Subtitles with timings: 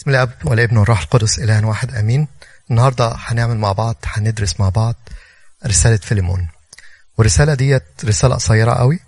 [0.00, 2.28] بسم الله والابن والروح القدس إله واحد أمين.
[2.70, 4.94] النهاردة هنعمل مع بعض هندرس مع بعض
[5.66, 6.48] رسالة فيليمون.
[7.18, 8.98] والرسالة ديت رسالة قصيرة قوي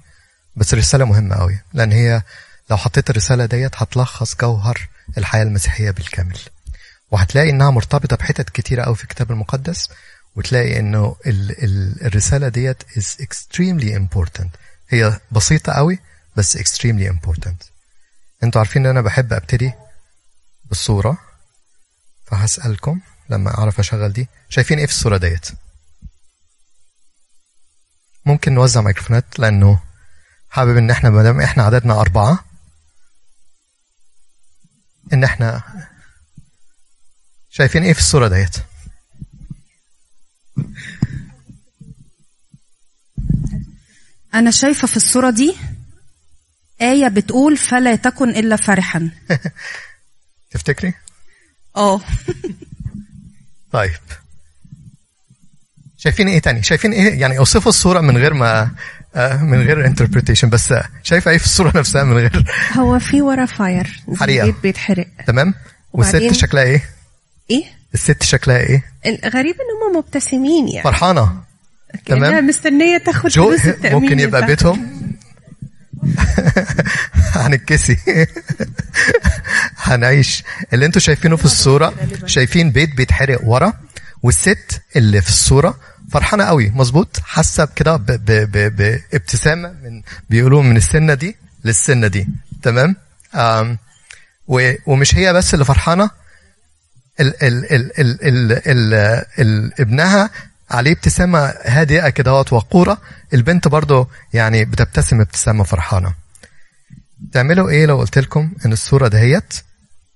[0.56, 2.22] بس رسالة مهمة قوي لأن هي
[2.70, 6.38] لو حطيت الرسالة ديت هتلخص جوهر الحياة المسيحية بالكامل.
[7.10, 9.88] وهتلاقي إنها مرتبطة بحتت كتيرة قوي في الكتاب المقدس
[10.36, 14.48] وتلاقي إنه ال ال الرسالة ديت is extremely important.
[14.88, 15.98] هي بسيطة قوي
[16.36, 17.66] بس extremely important.
[18.44, 19.72] أنتوا عارفين إن أنا بحب أبتدي
[20.72, 21.18] بالصورة
[22.26, 24.28] فهسألكم لما أعرف أشغل دي.
[24.48, 25.48] شايفين إيه في الصورة ديت؟
[28.26, 29.82] ممكن نوزع ميكروفونات لأنه
[30.50, 32.44] حابب إن إحنا مادام إحنا عددنا أربعة
[35.12, 35.62] إن إحنا
[37.50, 38.56] شايفين إيه في الصورة ديت؟
[44.34, 45.56] أنا شايفة في الصورة دي
[46.80, 49.10] آية بتقول فلا تكن إلا فرحا.
[50.52, 50.94] تفتكري؟
[51.76, 52.00] آه
[53.72, 53.90] طيب.
[55.96, 58.70] شايفين إيه تاني؟ شايفين إيه؟ يعني أوصفوا الصورة من غير ما
[59.14, 62.44] آه، من غير interpretation بس شايفة إيه في الصورة نفسها من غير؟
[62.76, 64.02] هو في ورا fire.
[64.26, 65.06] بيت بيتحرق.
[65.26, 65.54] تمام.
[65.92, 66.84] والست شكلها إيه؟
[67.50, 70.84] إيه؟ الست شكلها إيه؟ الغريب إن هم مبتسمين يعني.
[70.84, 71.42] فرحانة.
[72.04, 72.46] كأنها تمام.
[72.46, 74.46] مستنية تاخد جو ممكن يبقى.
[74.46, 75.02] بيتهم.
[77.34, 77.96] هنتكسي.
[79.82, 80.44] هنعيش.
[80.72, 81.94] اللي أنتوا شايفينه في الصورة
[82.26, 83.72] شايفين بيت بيتحرق ورا
[84.22, 85.78] والست اللي في الصورة
[86.12, 86.70] فرحانة قوي.
[86.70, 92.28] مظبوط؟ حاسة كده بابتسامة من بيقولوا من السنة دي للسنة دي.
[92.62, 92.96] تمام؟
[94.86, 96.10] ومش هي بس اللي فرحانة.
[97.20, 98.94] ال ال ال ال ال ال
[99.38, 100.30] ال ابنها
[100.70, 102.98] عليه ابتسامة هادئة كده وقورة.
[103.34, 106.14] البنت برضو يعني بتبتسم ابتسامة فرحانة.
[107.32, 109.54] تعملوا إيه لو قلت لكم ان الصورة دهيت؟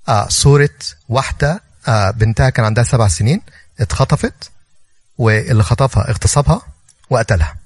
[0.08, 0.70] آه صورة
[1.08, 3.42] واحدة آه بنتها كان عندها سبع سنين
[3.80, 4.50] اتخطفت
[5.18, 6.62] واللي خطفها اغتصبها
[7.10, 7.56] وقتلها.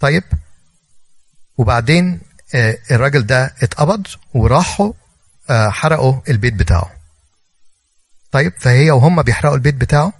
[0.00, 0.24] طيب
[1.58, 2.20] وبعدين
[2.54, 4.92] آه الراجل ده اتقبض وراحوا
[5.50, 6.92] آه حرقوا البيت بتاعه.
[8.32, 10.12] طيب فهي وهم بيحرقوا البيت بتاعه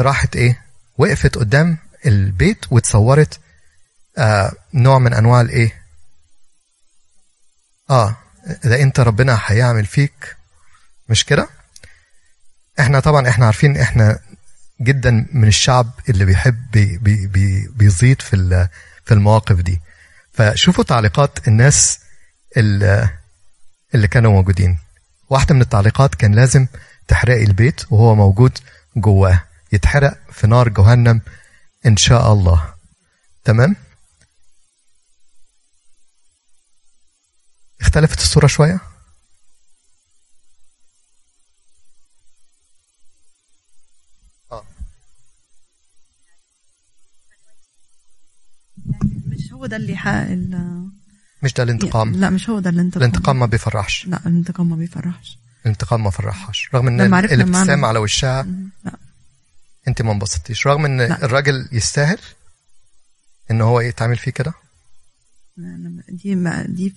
[0.00, 0.64] راحت إيه؟
[0.98, 3.40] وقفت قدام البيت وتصورت
[4.18, 5.82] آه نوع من أنواع الإيه؟
[7.90, 8.16] آه
[8.64, 10.36] ده أنت ربنا هيعمل فيك
[11.08, 11.48] مش كده؟
[12.80, 14.18] إحنا طبعا إحنا عارفين إحنا
[14.80, 18.68] جدا من الشعب اللي بيحب بي بي بي بيزيد في
[19.04, 19.80] في المواقف دي.
[20.32, 21.98] فشوفوا تعليقات الناس
[22.56, 23.08] اللي,
[23.94, 24.78] اللي كانوا موجودين.
[25.30, 26.66] واحدة من التعليقات كان لازم
[27.08, 28.58] تحرقي البيت وهو موجود
[28.96, 29.42] جواه.
[29.72, 31.20] يتحرق في نار جهنم
[31.86, 32.74] إن شاء الله.
[33.44, 33.76] تمام؟
[37.84, 38.80] اختلفت الصورة شوية؟
[44.52, 44.64] آه.
[49.26, 50.84] مش هو ده اللي حقق ال
[51.42, 52.12] مش ده الانتقام.
[52.14, 53.02] لا مش هو ده الانتقام.
[53.02, 54.06] الانتقام ما بيفرحش.
[54.06, 55.38] لا الانتقام ما بيفرحش.
[55.66, 58.42] الانتقام ما فرحش رغم إن الابتسامة على وشها
[58.84, 58.98] لا.
[59.88, 60.66] أنت ما انبسطتيش.
[60.66, 61.24] رغم إن لا.
[61.24, 62.18] الراجل يستاهل
[63.50, 64.52] إن هو يتعمل فيه كده؟
[66.08, 66.94] دي ما دي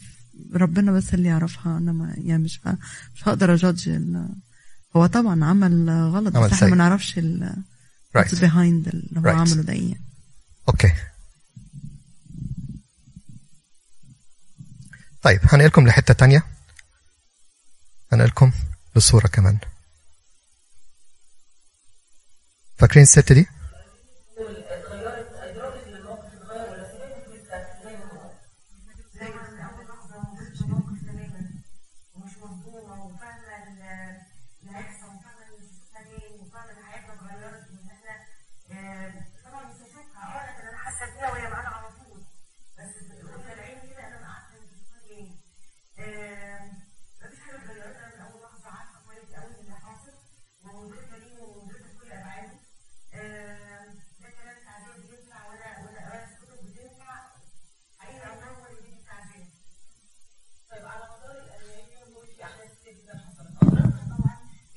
[0.53, 2.78] ربنا بس اللي يعرفها أنا ما يعني مش ه-
[3.16, 4.36] مش هقدر أجادج ال-
[4.96, 6.68] هو طبعا عمل غلط عمل بس إحنا.
[6.70, 7.64] ما نعرفش ال
[8.18, 8.31] Right.
[8.31, 9.28] behind اللي هو Right.
[9.28, 9.96] عمله ده إيه
[10.70, 10.94] أوكي
[15.22, 16.44] طيب هنقلكم لحتة تانية
[18.12, 18.52] هنقلكم
[18.96, 19.58] لصورة كمان
[22.78, 23.47] فاكرين الست دي؟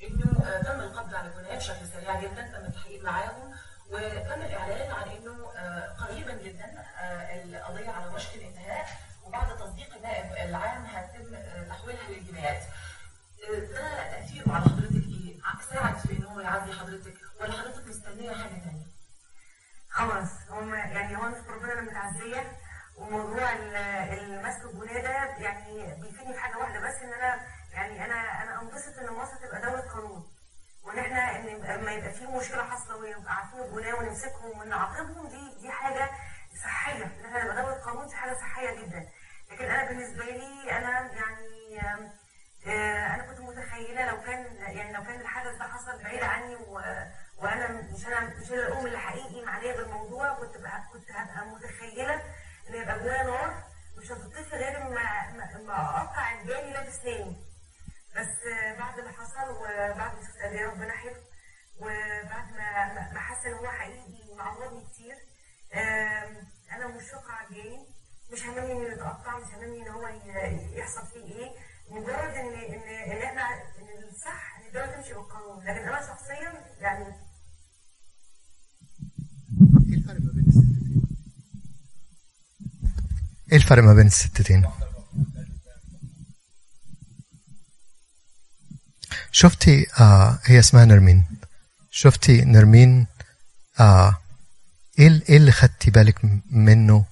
[0.03, 1.57] انه آه، تم القبض على الجناه
[2.19, 3.51] جدا تم التحقيق معاهم
[3.89, 8.85] وتم الإعلان عن إنه آه، قريبا جدا آه، القضية على وشك الانتهاء
[9.23, 12.61] وبعد تصديق النائب العام هيتم آه، تحويلها للجنايات.
[13.49, 15.41] ده تاثيره على حضرتك إيه؟
[15.73, 18.85] ساعد في إن هو يعزي حضرتك ولا حضرتك مستنية حاجة ثانية؟
[19.89, 21.81] خلاص هم يعني هو نشكر ربنا أنا
[22.97, 23.75] وموضوع ال-
[24.19, 27.39] المسك الجنيه ده يعني بيفيدني في حاجة واحدة بس ان أنا
[27.71, 28.05] يعني
[31.63, 31.75] أنا
[34.01, 36.09] نمسكهم ونعاقبهم دي دي حاجة
[36.63, 37.03] صحية.
[37.05, 39.09] ان إحنا نبقى دوله قانون دي حاجة صحية جدا.
[39.51, 41.61] لكن أنا بالنسبة لي أنا يعني
[42.67, 47.05] آه، أنا كنت متخيلة لو كان يعني لو كان الحدث ده حصل بعيد عني و-
[47.37, 52.13] وأنا مش أنا مش أنا الأم اللي حقيقي معنيه بالموضوع كنت بقى كنت هبقى متخيلة
[52.69, 53.63] إن يبقى جوايا نار
[53.97, 57.35] مش هتطفي غير ما ما- أقطع الجاني ده بسناني
[58.15, 60.21] بس آه، بعد اللي حصل وبعد ما
[60.65, 61.15] ربنا حلو
[61.81, 65.15] وبعد ما ما- ما حاسة إن هو حقيقي معوضني كتير.
[66.71, 67.85] أنا مشفقه على الجاني
[68.33, 70.07] مش هممني إنه يتقطع مش هممني إن هو
[70.77, 71.49] يحصل فيه إيه.
[71.89, 75.59] مجرد إن إن إن إحنا إن الصح إن الدولة تمشي بالقانون.
[75.63, 77.05] لكن أنا شخصيا يعني
[83.51, 84.65] إيه الفرق ما بين الستتين؟
[89.31, 91.23] شفتي آه هي اسمها نرمين.
[91.91, 93.07] شفتي نرمين؟
[93.79, 94.17] آه.
[94.99, 96.19] إيه إيه اللي خدتي بالك
[96.51, 97.05] منه؟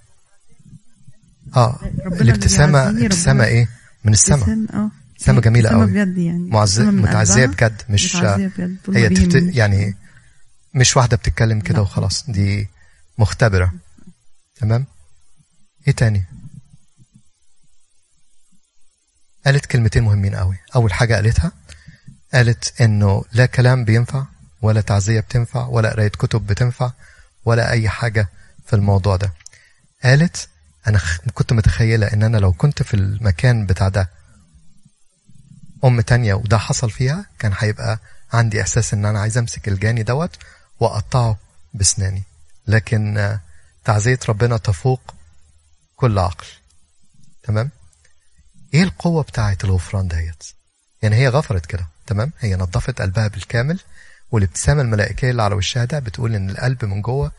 [1.55, 1.79] آه.
[2.05, 3.69] الابتسامه ابتسامه إيه؟
[4.03, 4.91] من السماء آه.
[5.11, 6.49] ابتسامه جميلة قوي بجد يعني.
[6.49, 6.81] معز...
[6.81, 7.45] متعزيه.
[7.45, 7.81] بجد.
[7.89, 8.77] مش متعزية بجد.
[8.97, 9.55] هي تفت...
[9.55, 9.95] يعني
[10.73, 11.81] مش واحدة بتتكلم كده لا.
[11.81, 12.29] وخلاص.
[12.29, 12.67] دي
[13.17, 13.73] مختبرة.
[14.55, 14.85] تمام؟
[15.87, 16.25] إيه تاني؟
[19.45, 21.51] قالت كلمتين مهمين قوي أول حاجة قالتها
[22.33, 24.25] قالت إنه لا كلام بينفع.
[24.61, 26.91] ولا تعزية بتنفع ولا قراية كتب بتنفع
[27.45, 28.29] ولا أي حاجة
[28.65, 29.33] في الموضوع ده.
[30.03, 30.49] قالت
[30.87, 34.09] أنا خ- كنت متخيلة إن أنا لو كنت في المكان بتاع ده
[35.83, 37.99] أم تانية وده حصل فيها كان هيبقى
[38.33, 40.35] عندي إحساس إن أنا عايز أمسك الجاني دوت
[40.79, 41.37] وأقطعه
[41.73, 42.23] بسناني.
[42.67, 43.37] لكن
[43.85, 45.15] تعزية ربنا تفوق
[45.95, 46.45] كل عقل.
[47.43, 47.69] تمام؟
[48.73, 50.43] إيه القوة بتاعة الغفران ديت
[51.01, 53.79] يعني هي غفرت كده تمام؟ هي نظفت قلبها بالكامل
[54.31, 57.31] والابتسامة الملائكية اللي على وشها ده بتقول إن القلب من جوه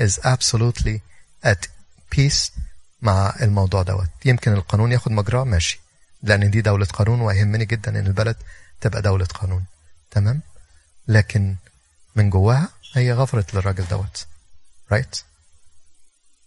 [0.00, 0.98] is absolutely
[1.46, 1.66] at
[2.16, 2.50] peace
[3.02, 4.08] مع الموضوع دوت.
[4.24, 5.80] يمكن القانون ياخد مجراه ماشي.
[6.22, 8.36] لأن دي دولة قانون ويهمني جدا إن البلد
[8.80, 9.64] تبقى دولة قانون.
[10.10, 10.40] تمام؟
[11.08, 11.56] لكن
[12.16, 14.26] من جواها هي غفرت للراجل دوت.
[14.92, 15.16] right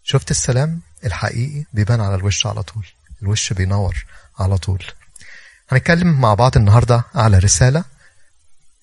[0.04, 2.88] شفت السلام الحقيقي بيبان على الوش على طول.
[3.22, 4.06] الوش بينور
[4.40, 4.84] على طول.
[5.70, 7.84] هنتكلم مع بعض النهاردة على رسالة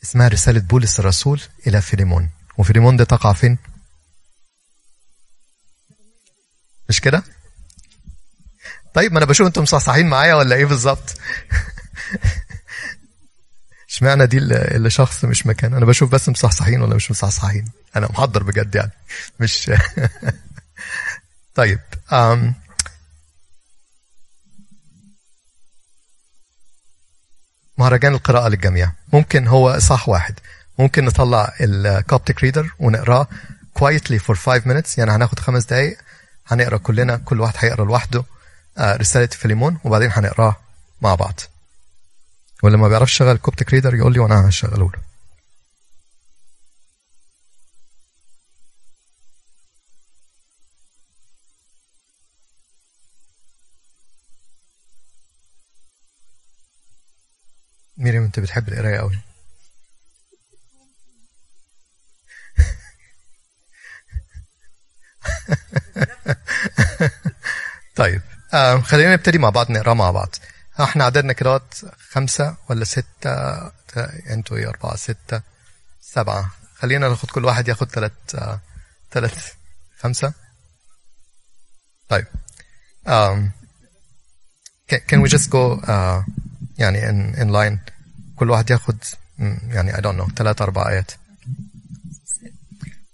[0.04, 3.58] اسمها رسالة بولس الرسول إلى فيليمون وفيليمون دي تقع فين؟
[6.88, 7.22] مش كده؟
[8.94, 11.14] طيب ما أنا بشوف أنتم مصحصحين معايا ولا إيه بالظبط؟
[13.90, 18.42] اشمعنى دي اللي شخص مش مكان أنا بشوف بس مصحصحين ولا مش مصحصحين أنا محضر
[18.42, 18.90] بجد يعني
[19.40, 19.70] مش
[21.54, 21.80] طيب
[27.78, 28.92] مهرجان القراءة للجميع.
[29.12, 30.34] ممكن هو صح واحد.
[30.78, 33.26] ممكن نطلع الكوبتيك ريدر ونقراه
[33.78, 34.98] quietly for five minutes.
[34.98, 35.98] يعني هناخد خمس دقايق
[36.46, 38.24] هنقرأ كلنا كل واحد هيقرأ لوحده
[38.78, 40.56] آه، رسالة فيليمون وبعدين هنقراه
[41.02, 41.40] مع بعض.
[42.62, 45.13] واللي ما بيعرفش يشغل Coptic Reader يقول لي وأنا هشغله له.
[58.34, 59.18] أنت بتحب القراية قوي
[67.96, 68.22] طيب
[68.54, 70.34] آه خلينا نبتدي مع بعض نقرأ مع بعض.
[70.80, 71.60] إحنا عددنا كده
[72.10, 73.56] خمسة ولا ستة؟
[74.30, 75.42] أنتوا إيه أربعة ستة
[76.00, 78.60] سبعة؟ خلينا ناخد كل واحد ياخد ثلاث آه
[79.10, 79.52] ثلاث
[79.98, 80.32] خمسة.
[82.08, 82.26] طيب
[83.06, 83.50] um,
[84.88, 86.22] can, can we just go uh,
[86.78, 87.93] يعني in, in line
[88.36, 88.96] كل واحد ياخد
[89.38, 91.10] مم، يعني I don't know ثلاث أربع آيات.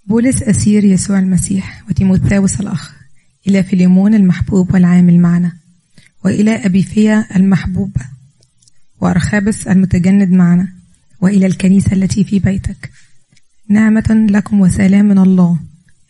[0.06, 2.92] بولس أسير يسوع المسيح وتيموثاوس الأخ
[3.46, 5.52] إلى فيليمون المحبوب والعامل معنا
[6.24, 8.00] وإلى أبيفيا المحبوبة
[9.00, 10.72] وأرخابس المتجند معنا
[11.20, 12.90] وإلى الكنيسة التي في بيتك.
[13.68, 15.58] نعمة لكم وسلام من الله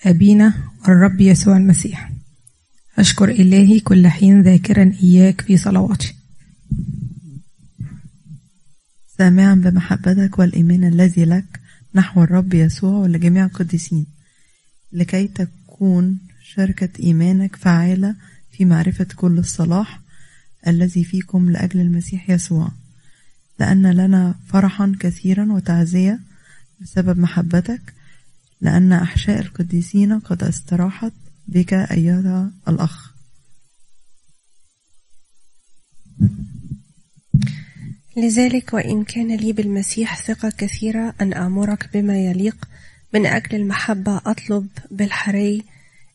[0.04, 2.12] أبينا والرب يسوع المسيح.
[2.98, 6.14] أشكر إلهي كل حين ذاكرا إياك في صلواتي.
[9.20, 11.60] سامعا بمحبتك والإيمان الذي لك
[11.94, 14.06] نحو الرب يسوع ولجميع القديسين
[14.92, 18.16] لكي تكون شركة إيمانك فعالة
[18.50, 20.00] في معرفة كل الصلاح
[20.66, 22.70] الذي فيكم لأجل المسيح يسوع.
[23.58, 26.20] لأن لنا فرحا كثيرا وتعزية
[26.80, 27.94] بسبب محبتك
[28.60, 31.12] لأن أحشاء القديسين قد استراحت
[31.48, 33.14] بك أيها الأخ.
[38.20, 42.56] لذلك وإن كان لي بالمسيح ثقة كثيرة أن آمرك بما يليق
[43.14, 45.64] من أجل المحبة أطلب بالحري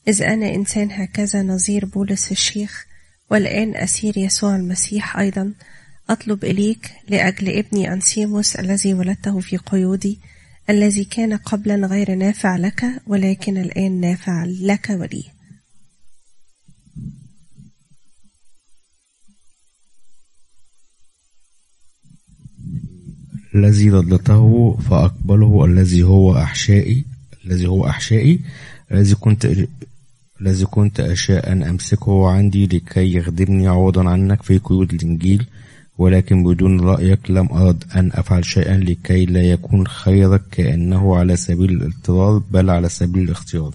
[0.07, 2.85] إذ أنا إنسان هكذا نظير بولس الشيخ
[3.29, 5.53] والآن أسير يسوع المسيح أيضا.
[6.09, 10.19] أطلب إليك لأجل ابني أنسيموس الذي ولدته في قيودي
[10.69, 15.34] الذي كان قبلا غير نافع لك ولكن الآن نافع لك ولي.
[23.55, 27.05] الذي ضلته فأقبله الذي هو أحشائي
[27.45, 28.39] الذي هو أحشائي
[28.91, 29.67] الذي كنت
[30.41, 35.45] الذي كنت أشاء أن أمسكه عندي لكي يخدمني عوضا عنك في قيود الإنجيل
[35.97, 41.71] ولكن بدون رأيك لم أرد أن أفعل شيئا لكي لا يكون خيرك كأنه على سبيل
[41.71, 43.73] الاضطرار بل على سبيل الاختيار.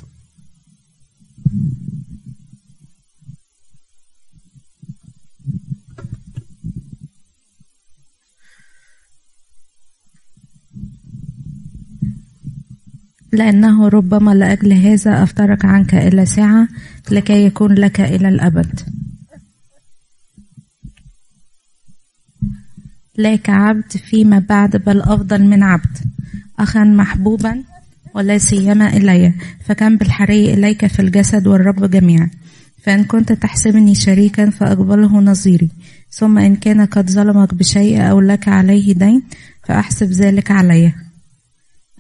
[13.33, 16.69] لأنه ربما لأجل هذا أفترك عنك إلى ساعة
[17.11, 18.81] لكي يكون لك إلى الأبد.
[23.17, 25.99] لا كعبد فيما بعد بل أفضل من عبد.
[26.59, 27.63] أخا محبوبا
[28.15, 29.35] ولا سيما إلي
[29.65, 32.31] فكان بالحري إليك في الجسد والرب جميعا.
[32.83, 35.71] فإن كنت تحسبني شريكا فأقبله نظيري.
[36.11, 39.23] ثم إن كان قد ظلمك بشيء أو لك عليه دين
[39.65, 41.10] فأحسب ذلك عليه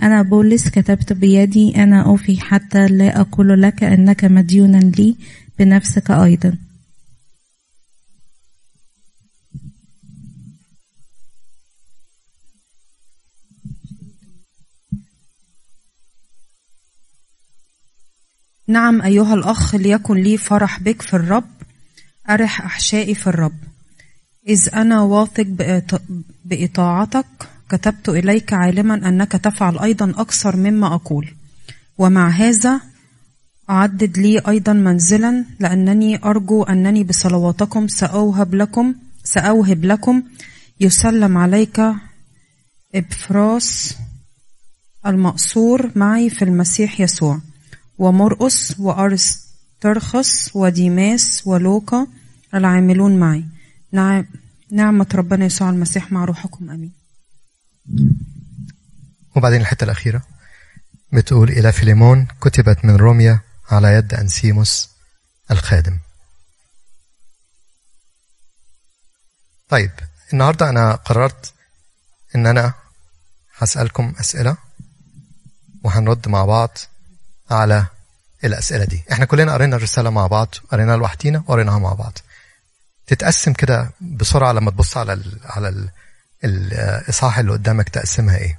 [0.02, 5.16] أنا بولس كتبت بيدي أنا أوفي حتى لا أقول لك أنك مديونا لي
[5.58, 6.58] بنفسك أيضا.
[18.68, 21.50] نعم أيها الأخ ليكن لي فرح بك في الرب
[22.30, 23.58] أرح أحشائي في الرب.
[24.48, 26.00] إذ أنا واثق بإط-
[26.44, 27.26] بإطاعتك
[27.70, 31.34] كتبت إليك عالما أنك تفعل أيضا أكثر مما أقول.
[31.98, 32.80] ومع هذا
[33.70, 40.22] أعدد لي أيضا منزلا لأنني أرجو أنني بصلواتكم سأوهب لكم سأوهب لكم.
[40.80, 41.80] يسلم عليك
[42.94, 43.96] إبفراس
[45.06, 47.40] المقصور معي في المسيح يسوع
[47.98, 52.06] ومرقس وأرسترخس وديماس ولوقا
[52.54, 53.44] العاملون معي.
[53.92, 54.26] نعم
[54.72, 56.99] نعمة ربنا يسوع المسيح مع روحكم أمين.
[59.36, 60.22] وبعدين الحتة الأخيرة
[61.12, 64.90] بتقول إلى فيليمون كتبت من روميا على يد أنسيموس
[65.50, 65.98] الخادم.
[69.68, 69.90] طيب
[70.32, 71.52] النهاردة أنا قررت
[72.34, 72.74] إن أنا
[73.56, 74.56] هسألكم أسئلة
[75.84, 76.78] وهنرد مع بعض
[77.50, 77.86] على
[78.44, 79.04] الأسئلة دي.
[79.12, 82.18] إحنا كلنا قرينا الرسالة مع بعض قريناها لوحدينا وقريناها مع بعض.
[83.06, 85.90] تتقسم كده بسرعة لما تبص على ال على ال
[86.44, 88.58] الإصحاح اللي قدامك تقسمها إيه؟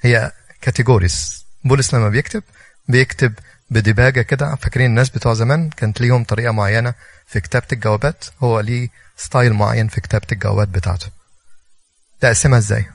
[0.00, 2.42] هي categories بولس لما بيكتب
[2.88, 3.34] بيكتب
[3.70, 4.54] بديباجة كده.
[4.54, 6.94] فاكرين الناس بتوع زمان كانت ليهم طريقة معينة
[7.26, 11.06] في كتابة الجوابات؟ هو ليه style معين في كتابة الجوابات بتاعته.
[12.20, 12.86] تقسمها إزاي؟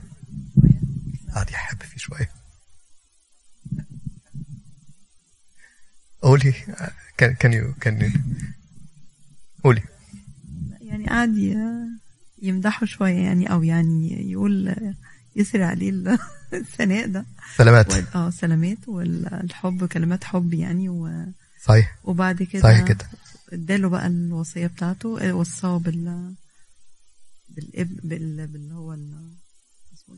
[1.48, 2.30] دي احب فيه شوية.
[6.22, 6.54] قولي.
[7.16, 8.12] كان كان يو كان
[9.64, 9.82] قولي.
[10.80, 11.56] يعني قعد ي-
[12.42, 14.74] يمدحه شوية يعني أو يعني يقول
[15.36, 16.18] يسري عليه ال-
[16.52, 17.26] الثناء ده
[17.56, 21.24] سلامات آه سلامات والحب كلمات حب يعني و...
[21.64, 23.08] صحيح وبعد كده صحيح كده
[23.52, 26.34] اداله بقى الوصية بتاعته آه، وصاه بال
[27.48, 28.46] بالابن بال...
[28.46, 29.30] باللي هو ال...
[30.08, 30.16] إيه؟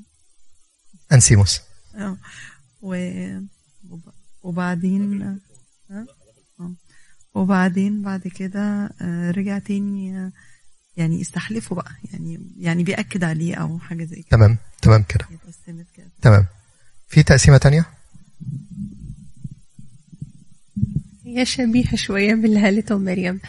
[1.13, 1.61] أنسيموس
[1.95, 2.17] آه
[2.83, 2.95] و...
[3.91, 4.13] وب-
[4.43, 5.23] وبعدين
[5.91, 6.07] آه.
[7.35, 10.33] وبعدين بعد كده آه، رجع تاني
[10.97, 14.27] يعني استحلفه بقى يعني يعني بيأكد عليه أو حاجة زي كده.
[14.31, 15.27] تمام تمام كده.
[16.23, 16.47] تمام.
[17.09, 17.87] في تقسيمة تانية؟
[21.25, 23.41] هي شبيهة شوية باللي قالته مريم.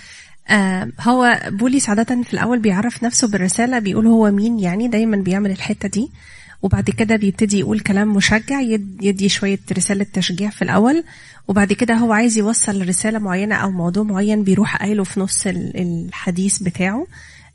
[0.49, 5.51] آه هو بوليس عادة في الأول بيعرف نفسه بالرسالة بيقول هو مين يعني دايما بيعمل
[5.51, 6.11] الحتة دي.
[6.61, 11.03] وبعد كده بيبتدي يقول كلام مشجع يد- يدي شوية رسالة تشجيع في الأول
[11.47, 15.77] وبعد كده هو عايز يوصل رسالة معينة أو موضوع معين بيروح قايله في نص ال-
[16.07, 17.07] الحديث بتاعه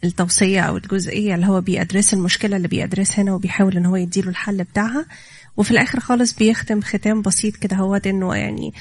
[0.05, 4.65] التوصية أو الجزئية اللي هو بيأدرس المشكلة اللي بيأدرسها هنا وبيحاول إن هو يديله الحل
[4.65, 5.07] بتاعها.
[5.57, 8.73] وفي الآخر خالص بيختم ختام بسيط كده هو إنه يعني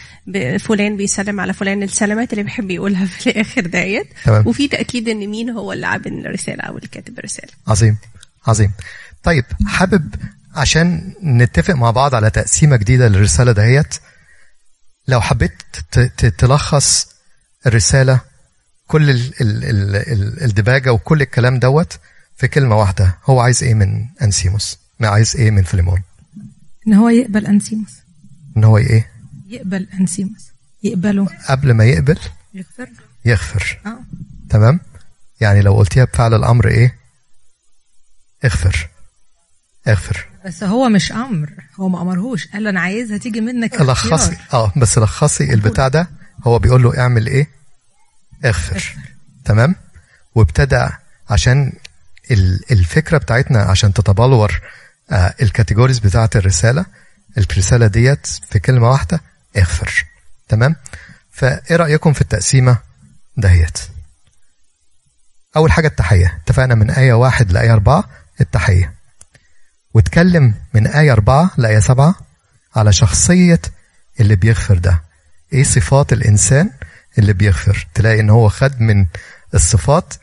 [0.60, 4.08] فلان بيسلم على فلان السلامات اللي بيحب يقولها في الآخر ديت.
[4.26, 4.48] تمام.
[4.48, 7.52] وفي تأكيد إن مين هو اللي عامل الرسالة أو اللي كاتب الرسالة.
[7.68, 7.98] عظيم.
[8.48, 8.72] عظيم.
[9.26, 10.16] طيب حابب
[10.56, 13.96] عشان نتفق مع بعض على تقسيمة جديدة للرسالة دهيت
[15.08, 15.62] لو حبيت
[16.38, 17.08] تلخص
[17.68, 18.22] الرسالة
[18.88, 22.00] كل ال ال ال ال الدباجة وكل الكلام دوت
[22.36, 26.02] في كلمة واحدة هو عايز إيه من أنسيموس؟ ما عايز إيه من فيليمون؟
[26.88, 27.94] إن هو يقبل أنسيموس.
[28.58, 29.12] إن هو إيه؟
[29.48, 30.52] يقبل أنسيموس.
[30.84, 31.28] يقبله.
[31.50, 32.20] قبل ما يقبل؟
[32.54, 32.90] يغفر.
[33.26, 33.80] يغفر.
[33.86, 34.00] آه.
[34.50, 34.80] تمام؟
[35.42, 37.00] يعني لو قلتيها بفعل الأمر إيه؟
[38.46, 38.90] اغفر.
[39.88, 41.50] اغفر بس هو مش أمر.
[41.80, 42.48] هو ما أمرهوش.
[42.48, 44.38] قال له أنا عايزها تيجي منك لخصي.
[44.54, 46.08] آه بس لخصي البتاع ده.
[46.48, 47.48] هو بيقول له اعمل إيه؟
[48.46, 48.96] اغفر
[49.46, 49.76] تمام؟
[50.36, 50.88] وابتدى
[51.30, 51.74] عشان
[52.32, 54.62] ال- الفكرة بتاعتنا عشان تتبلور
[55.12, 56.86] آه الكاتيجوريز بتاعة الرسالة.
[57.38, 59.22] الرسالة ديت في كلمة واحدة
[59.58, 60.06] اغفر
[60.50, 60.76] تمام؟
[61.32, 62.78] فإيه رأيكم في التقسيمة
[63.38, 63.78] دهيت
[65.56, 66.40] أول حاجة التحية.
[66.46, 68.04] اتفقنا من آية واحد لآية أربعة
[68.42, 68.94] التحية.
[69.96, 72.16] واتكلم من آية أربعة لآية سبعة
[72.76, 73.62] على شخصية
[74.20, 75.04] اللي بيغفر ده.
[75.54, 76.72] إيه صفات الإنسان
[77.18, 79.06] اللي بيغفر؟ تلاقي إن هو خد من
[79.54, 80.14] الصفات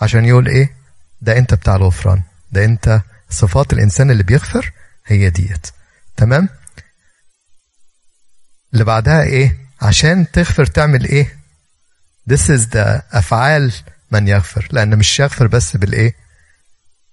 [0.00, 0.76] عشان يقول إيه؟
[1.20, 2.22] ده أنت بتاع الغفران.
[2.52, 4.72] ده أنت صفات الإنسان اللي بيغفر
[5.06, 5.66] هي ديت.
[6.16, 6.48] تمام؟
[8.72, 11.36] اللي بعدها إيه؟ عشان تغفر تعمل إيه؟
[12.32, 13.72] This is the أفعال
[14.10, 14.68] من يغفر.
[14.70, 16.14] لأن مش يغفر بس بالإيه؟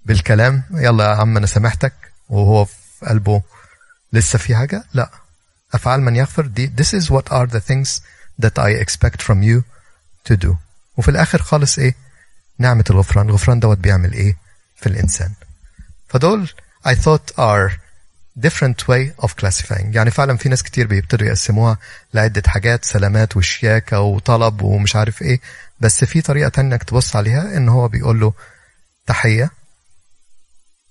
[0.05, 0.63] بالكلام.
[0.71, 3.41] يلا يا عم أنا سامحتك وهو في قلبه
[4.13, 5.09] لسه في حاجة؟ لا.
[5.73, 8.01] أفعال من يغفر دي this is what are the things
[8.41, 9.63] that I expect from you
[10.29, 10.55] to do.
[10.97, 11.95] وفي الآخر خالص إيه؟
[12.59, 13.29] نعمة الغفران.
[13.29, 14.37] الغفران دوت بيعمل إيه؟
[14.75, 15.31] في الإنسان.
[16.09, 16.49] فدول
[16.87, 17.71] I thought are
[18.39, 19.95] different way of classifying.
[19.95, 21.77] يعني فعلا في ناس كتير بيبتدوا يقسموها
[22.13, 25.39] لعدة حاجات سلامات وشياكة وطلب ومش عارف إيه.
[25.79, 28.33] بس في طريقة تانية إنك تبص عليها إن هو بيقول له
[29.07, 29.51] تحية.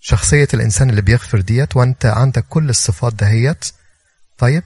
[0.08, 3.64] شخصية الإنسان اللي بيغفر ديت وأنت عندك كل الصفات دهيت.
[4.38, 4.62] طيب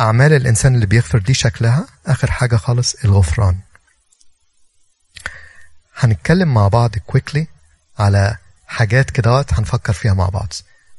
[0.00, 1.86] أعمال الإنسان اللي بيغفر دي شكلها.
[2.06, 3.58] آخر حاجة خالص الغفران.
[5.96, 7.44] هنتكلم مع بعض quickly
[7.98, 8.36] على
[8.66, 10.52] حاجات كدهوت هنفكر فيها مع بعض.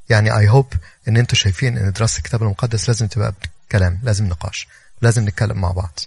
[0.09, 3.33] يعني I hope إن أنتوا شايفين إن دراسة الكتاب المقدس لازم تبقى
[3.71, 4.67] كلام لازم نقاش
[5.01, 5.99] لازم نتكلم مع بعض.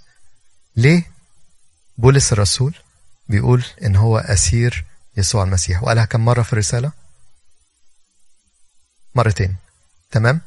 [0.77, 1.03] ليه؟
[1.99, 2.75] بولس الرسول
[3.29, 4.85] بيقول إن هو أسير
[5.17, 5.83] يسوع المسيح.
[5.83, 7.02] وقالها كم مرة في الرسالة؟
[9.15, 9.57] مرتين.
[10.11, 10.41] تمام؟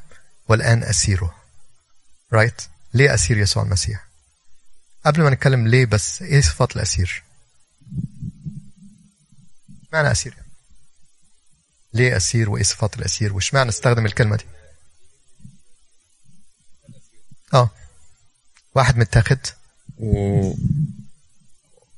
[0.48, 1.34] والآن أسيره.
[2.32, 2.64] رايت right?
[2.94, 4.06] ليه أسير يسوع المسيح؟
[5.06, 7.22] قبل ما نتكلم ليه بس إيه صفات الأسير؟
[9.92, 10.34] معنى أسير
[11.92, 14.44] ليه أسير وإيه صفات الأسير؟ وش معنى استخدم الكلمة دي؟
[17.54, 17.70] آه.
[18.74, 19.38] واحد متاخد.
[19.98, 20.52] و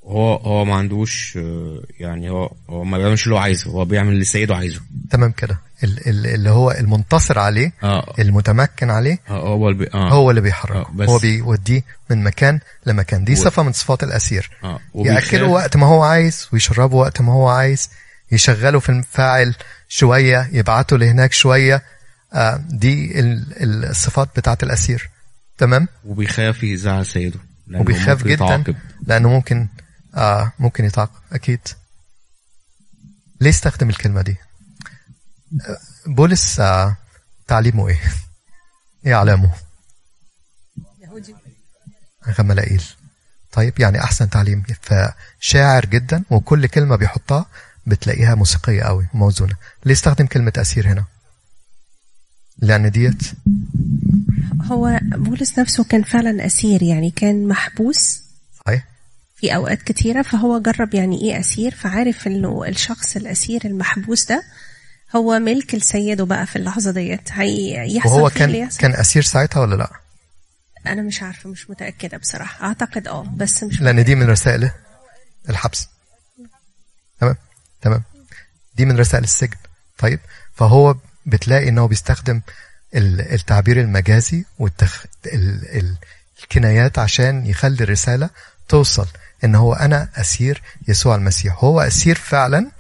[0.09, 4.13] هو هو ما عندوش آه، يعني هو هو ما بيعملش اللي هو عايزه هو بيعمل
[4.13, 4.81] اللي سيده عايزه.
[5.11, 5.59] تمام كده.
[5.85, 8.15] ال- ال- اللي هو المنتصر عليه آه.
[8.19, 9.91] المتمكن عليه آه، هو اللي بي...
[9.95, 10.09] آه.
[10.11, 10.79] هو اللي بيحركه.
[10.81, 13.25] آه، بس- هو بيوديه من مكان لمكان.
[13.25, 14.03] دي و- صفة من صفات
[14.65, 17.91] آه وبيخاف- يأكله وقت ما هو عايز ويشربه وقت ما هو عايز
[18.33, 19.55] يشغله في الفاعل
[19.89, 21.83] شوية يبعته لهناك شوية.
[22.33, 25.11] آه دي ال- ال- الصفات بتاعت الأسير.
[25.59, 27.39] تمام؟ وبيخاف يزعل سيده
[27.75, 28.77] وبيخاف جدا يتعاقب.
[29.07, 29.67] لأنه ممكن
[30.15, 31.61] آه ممكن يتعاقب أكيد.
[33.41, 34.37] ليه استخدم الكلمة دي؟
[36.07, 36.97] بولس آه
[37.47, 38.01] تعليمه إيه؟
[39.07, 39.51] إيه علامه
[40.99, 41.35] يهودي
[42.39, 42.85] غملائيل
[43.53, 44.65] طيب يعني أحسن تعليم.
[44.83, 47.47] فشاعر جدا وكل كلمة بيحطها
[47.87, 51.05] بتلاقيها موسيقية قوي وموزونه ليه استخدم كلمة اسير هنا؟
[52.59, 53.23] لأن ديت
[54.63, 58.28] هو بولس نفسه كان فعلا أسير يعني كان محبوس.
[59.41, 64.43] في أوقات كتيرة فهو جرب يعني إيه أسير فعارف إنه الشخص الأسير المحبوس ده
[65.17, 67.33] هو ملك لسيده بقى في اللحظة ديت.
[67.33, 68.79] هي- يحصل وهو كان يحصل.
[68.81, 69.91] كان أسير ساعتها ولا لأ؟
[70.87, 72.65] أنا مش عارفة مش متأكدة بصراحة.
[72.67, 74.71] أعتقد أه بس مش لأن دي من رسائل
[75.49, 75.89] الحبس.
[77.21, 77.37] تمام؟
[77.83, 78.03] تمام.
[78.77, 79.57] دي من رسائل السجن.
[79.99, 80.21] طيب
[80.55, 80.95] فهو
[81.27, 82.41] بتلاقي انه بيستخدم
[82.95, 85.05] ال- التعبير المجازي والتخ...
[85.27, 85.77] ال...
[85.79, 85.97] ال...
[86.43, 88.31] الكنايات عشان يخلي الرسالة
[88.69, 89.07] توصل.
[89.45, 91.65] إن هو أنا أسير يسوع المسيح.
[91.65, 92.71] هو أسير فعلا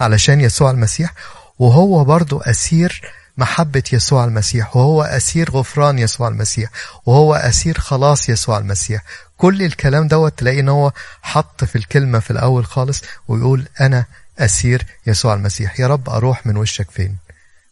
[0.00, 1.14] علشان يسوع المسيح
[1.58, 3.02] وهو برضو أسير
[3.38, 6.70] محبة يسوع المسيح وهو أسير غفران يسوع المسيح
[7.06, 9.02] وهو أسير خلاص يسوع المسيح.
[9.36, 14.04] كل الكلام دوت تلاقي إن هو حط في الكلمة في الأول خالص ويقول أنا
[14.38, 15.80] أسير يسوع المسيح.
[15.80, 17.16] يا رب أروح من وشك فين؟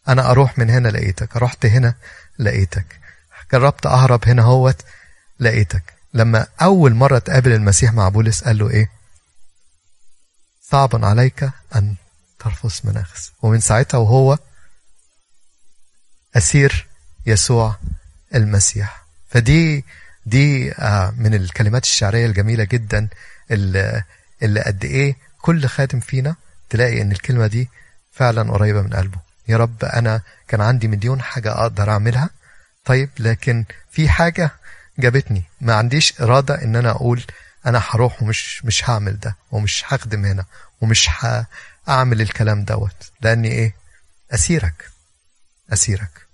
[0.08, 1.36] أنا أروح من هنا لقيتك.
[1.36, 1.94] رحت هنا
[2.38, 2.86] لقيتك.
[3.52, 4.76] جربت أهرب هنا هوت
[5.40, 5.93] لقيتك.
[6.14, 8.90] لما أول مرة تقابل المسيح مع بولس قال له إيه؟
[10.62, 11.94] صعب عليك أن
[12.38, 13.32] ترفس مناخس.
[13.42, 14.38] ومن ساعتها وهو
[16.36, 16.86] أسير
[17.26, 17.76] يسوع
[18.34, 19.04] المسيح.
[19.28, 19.84] فدي
[20.26, 23.08] دي آه، من الكلمات الشعرية الجميلة جدا
[23.50, 24.02] اللي,
[24.42, 26.36] اللي قد إيه كل خاتم فينا
[26.70, 27.68] تلاقي إن الكلمة دي
[28.12, 29.18] فعلا قريبة من قلبه.
[29.48, 32.30] يا رب أنا كان عندي مليون حاجة أقدر أعملها.
[32.84, 34.50] طيب لكن في حاجة
[34.98, 35.44] جابتني.
[35.60, 37.24] ما عنديش إرادة إن أنا أقول
[37.66, 40.44] أنا هروح ومش مش هعمل ده ومش هخدم هنا
[40.80, 41.08] ومش
[41.88, 43.10] هعمل الكلام دوت.
[43.20, 43.74] لأني إيه؟
[44.30, 44.90] أسيرك.
[45.72, 46.26] أسيرك.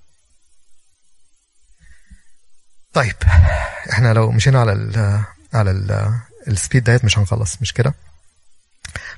[2.93, 3.17] طيب
[3.93, 5.21] إحنا لو مشينا على ال
[5.55, 6.15] على ال
[6.49, 7.95] السبيد ديت مش هنخلص مش كده؟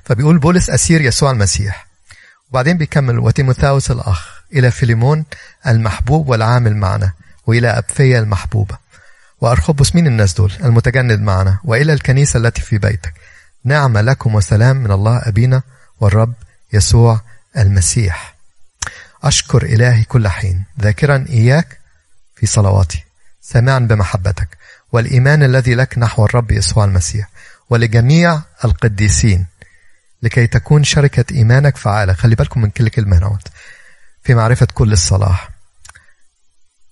[0.05, 1.87] فبيقول بولس أسير يسوع المسيح.
[2.49, 5.25] وبعدين بيكمل وتيموثاوس الأخ إلى فيليمون
[5.67, 7.13] المحبوب والعامل معنا
[7.47, 8.77] وإلى أبفية المحبوبة.
[9.43, 13.13] وأرخبس مين الناس دول المتجند معنا وإلى الكنيسة التي في بيتك.
[13.63, 15.61] نعم لكم وسلام من الله أبينا
[15.99, 16.33] والرب
[16.73, 17.21] يسوع
[17.57, 18.35] المسيح.
[19.23, 20.63] أشكر إلهي كل حين.
[20.81, 21.79] ذاكرا إياك
[22.35, 23.03] في صلواتي.
[23.41, 24.57] سامعا بمحبتك.
[24.91, 27.29] والإيمان الذي لك نحو الرب يسوع المسيح.
[27.69, 29.45] ولجميع القديسين.
[30.21, 32.13] لكي تكون شركة إيمانك فعالة.
[32.13, 33.39] خلي بالكم من كل كلمة هنا.
[34.23, 35.49] في معرفة كل الصلاح.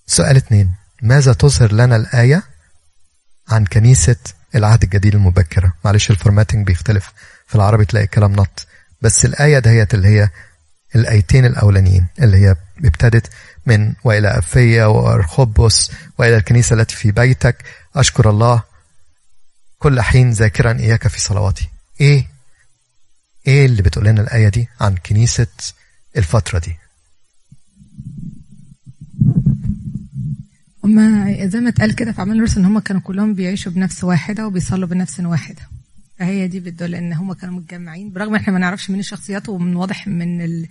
[0.06, 0.81] سؤال اثنين.
[1.02, 2.42] ماذا تظهر لنا الآية
[3.48, 4.16] عن كنيسة
[4.54, 7.12] العهد الجديد المبكرة؟ معلش الفورماتنج بيختلف.
[7.46, 8.66] في العربي تلاقي كلام نط.
[9.02, 10.28] بس الآية دهيت اللي هي
[10.94, 13.30] الآيتين الأولانيين اللي هي ابتدت
[13.66, 17.56] من وإلى أفية وأرخبس وإلى الكنيسة التي في بيتك.
[17.96, 18.62] أشكر الله
[19.78, 21.68] كل حين ذاكرا إياك في صلواتي.
[22.00, 22.26] إيه؟
[23.46, 25.46] إيه اللي بتقول لنا الآية دي عن كنيسة
[26.16, 26.76] الفترة دي؟
[30.84, 34.46] هما زي ما اتقال كده في أعمال الرسل إن هم كانوا كلهم بيعيشوا بنفس واحدة
[34.46, 35.62] وبيصلوا بنفس واحدة.
[36.18, 40.08] فهي دي بتدل إن هم كانوا متجمعين برغم إحنا ما نعرفش مين الشخصيات ومن واضح
[40.08, 40.68] من ال-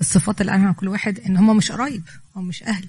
[0.00, 2.02] الصفات اللي عن كل واحد إن هم مش قرايب
[2.36, 2.86] هم مش أهل.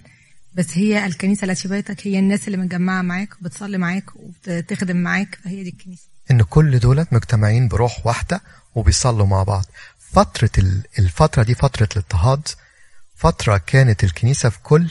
[0.56, 5.64] بس هي الكنيسة التي بيتك هي الناس اللي متجمعة معاك وبتصلي معاك وبتخدم معاك فهي
[5.64, 6.04] دي الكنيسة.
[6.32, 8.42] إن كل دولت مجتمعين بروح واحدة
[8.76, 9.66] وبيصلوا مع بعض.
[10.00, 12.48] فترة ال- الفترة دي فترة الاضطهاد
[13.16, 14.90] فترة كانت الكنيسة في كل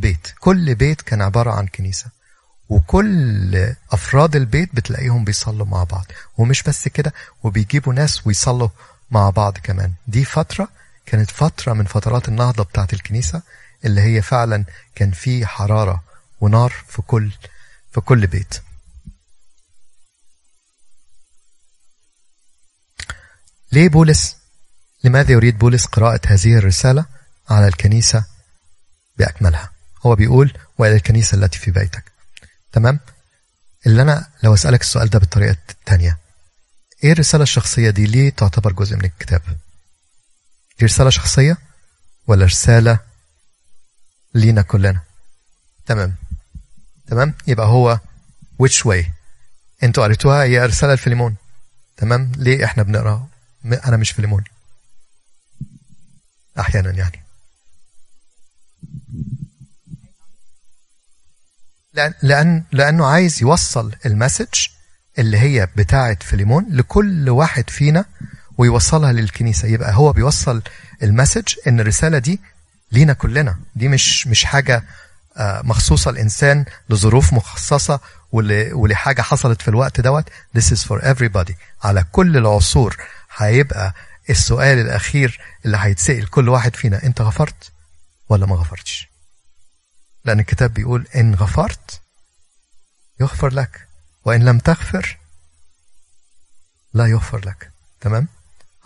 [0.00, 0.28] بيت.
[0.40, 2.06] كل بيت كان عبارة عن كنيسة.
[2.68, 6.06] وكل أفراد البيت بتلاقيهم بيصلوا مع بعض.
[6.38, 8.68] ومش بس كده وبيجيبوا ناس ويصلوا
[9.10, 9.92] مع بعض كمان.
[10.06, 10.68] دي فترة
[11.06, 13.42] كانت فترة من فترات النهضة بتاعت الكنيسة
[13.84, 16.02] اللي هي فعلا كان في حرارة
[16.40, 17.30] ونار في كل
[17.92, 18.62] في كل بيت.
[23.72, 24.36] ليه بولس؟
[25.04, 27.04] لماذا يريد بولس قراءة هذه الرسالة
[27.50, 28.24] على الكنيسة
[29.18, 29.70] بأكملها؟
[30.06, 32.12] هو بيقول وإلى الكنيسة التي في بيتك.
[32.72, 33.00] تمام؟
[33.86, 36.18] اللي أنا لو أسألك السؤال ده بالطريقة التانية
[37.04, 39.42] إيه الرسالة الشخصية دي؟ ليه تعتبر جزء من الكتاب؟
[40.78, 41.58] دي رسالة شخصية
[42.26, 42.98] ولا رسالة
[44.34, 45.00] لينا كلنا؟
[45.86, 46.14] تمام.
[47.06, 48.00] تمام؟ يبقى هو
[48.62, 49.04] which way
[49.82, 51.36] أنتوا قريتوها؟ هي رسالة لفيليمون.
[51.96, 53.28] تمام؟ ليه إحنا بنقراها؟
[53.64, 54.44] م- أنا مش فيليمون.
[56.58, 57.22] أحيانا يعني.
[61.92, 64.66] لأن لأن لأنه عايز يوصل ال message
[65.18, 68.04] اللي هي بتاعة فيليمون لكل واحد فينا
[68.58, 69.68] ويوصلها للكنيسة.
[69.68, 70.62] يبقى هو بيوصل
[71.02, 72.40] ال message إن الرسالة دي
[72.92, 73.58] لينا كلنا.
[73.76, 74.84] دي مش مش حاجة
[75.36, 78.00] آه، مخصوصة الإنسان لظروف مخصصة
[78.32, 80.24] ول- ولحاجة حصلت في الوقت دوت.
[80.58, 81.52] This is for everybody.
[81.84, 82.96] على كل العصور
[83.36, 83.94] هيبقى
[84.30, 87.70] السؤال الأخير اللي هيتسأل كل واحد فينا أنت غفرت
[88.28, 89.09] ولا ما غفرتش؟
[90.24, 92.00] لأن الكتاب بيقول إن غفرت
[93.20, 93.88] يغفر لك
[94.24, 95.18] وإن لم تغفر
[96.94, 97.70] لا يغفر لك.
[98.00, 98.28] تمام؟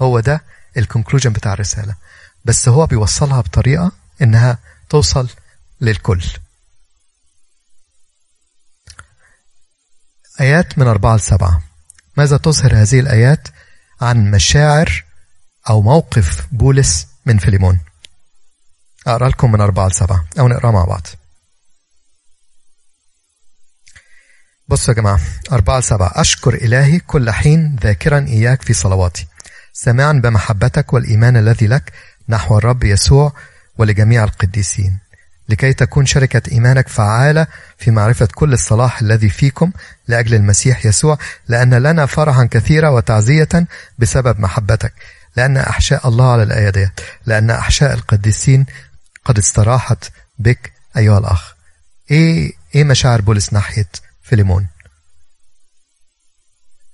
[0.03, 0.45] هو ده
[0.77, 1.97] الكونكلوجن بتاع الرسالة.
[2.45, 3.93] بس هو بيوصلها بطريقة
[4.23, 5.29] إنها توصل
[5.81, 6.25] للكل.
[10.41, 11.63] آيات من أربعة لسبعة
[12.17, 13.49] ماذا تظهر هذه الآيات
[14.01, 15.05] عن مشاعر
[15.71, 17.81] أو موقف بولس من فيليمون؟
[19.07, 21.07] أقرأ لكم من أربعة لسبعة أو نقرأ مع بعض.
[24.75, 25.21] بصوا يا جماعة
[25.53, 26.13] أربعة لسبعة.
[26.15, 29.27] أشكر إلهي كل حين ذاكرا إياك في صلواتي.
[29.73, 31.93] سامعا بمحبتك والإيمان الذي لك
[32.29, 33.33] نحو الرب يسوع
[33.79, 34.99] ولجميع القديسين.
[35.49, 37.47] لكي تكون شركة إيمانك فعالة
[37.79, 39.73] في معرفة كل الصلاح الذي فيكم
[40.09, 43.67] لأجل المسيح يسوع لأن لنا فرحا كثيرا وتعزية
[43.99, 44.93] بسبب محبتك.
[45.37, 47.01] لأن أحشاء الله على الآية ديت.
[47.27, 48.67] لأن أحشاء القديسين
[49.25, 50.05] قد استراحت
[50.39, 51.55] بك أيها الأخ.
[52.11, 53.89] إيه إيه مشاعر بولس ناحية
[54.25, 54.69] فيليمون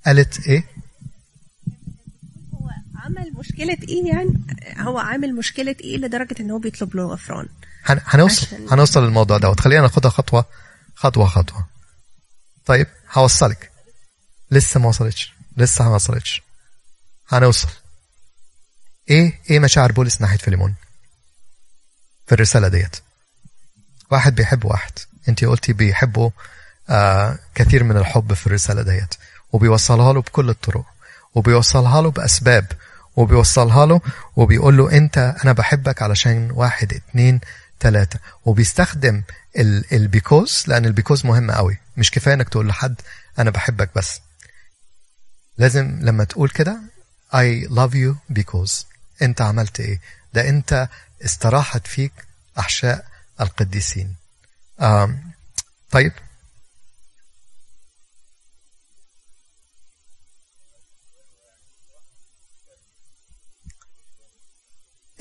[0.07, 0.65] قالت إيه؟
[2.55, 4.33] هو عمل مشكلة إيه يعني؟
[4.79, 7.49] هو عامل مشكلة إيه لدرجة إن هو بيطلب له غفران؟
[7.85, 9.61] هن- هنوصل عشان- هنوصل للموضوع دوت.
[9.61, 10.45] خلينا ناخدها خطوة
[10.95, 11.67] خطوة خطوة.
[12.67, 13.71] طيب هوصلك.
[14.51, 15.33] لسه ما وصلتش.
[15.57, 16.43] لسه ما وصلتش.
[17.29, 17.69] هنوصل.
[19.11, 20.75] إيه إيه مشاعر بولس ناحية فيليمون
[22.27, 22.97] في الرسالة ديت.
[24.11, 24.93] واحد بيحب واحد.
[25.29, 26.33] انت قلتي بيحبوا آه
[27.55, 29.15] كثير من الحب في الرسالة ديت
[29.53, 30.85] وبيوصلها له بكل الطرق.
[31.35, 32.67] وبيوصلها له بأسباب.
[33.17, 34.01] وبيوصلها له
[34.37, 37.41] وبيقول له أنت أنا بحبك علشان واحد اتنين
[37.81, 38.19] تلاتة.
[38.45, 39.23] وبيستخدم
[39.93, 41.79] البيكوز لأن البيكوز مهم قوي.
[41.97, 43.01] مش كفاية إنك تقول لحد
[43.39, 44.21] أنا بحبك بس.
[45.59, 46.81] لازم لما تقول كده
[47.35, 48.85] I love you because.
[49.23, 50.01] أنت عملت إيه؟
[50.35, 50.89] ده أنت
[51.25, 52.13] استراحت فيك
[52.59, 53.07] أحشاء
[53.41, 54.15] القديسين.
[55.91, 56.13] طيب.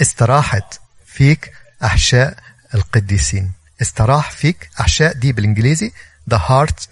[0.02, 1.52] استراحت فيك
[1.84, 2.38] أحشاء
[2.76, 3.52] القديسين.
[3.82, 5.92] استراح فيك أحشاء دي بالإنجليزي
[6.32, 6.88] the heart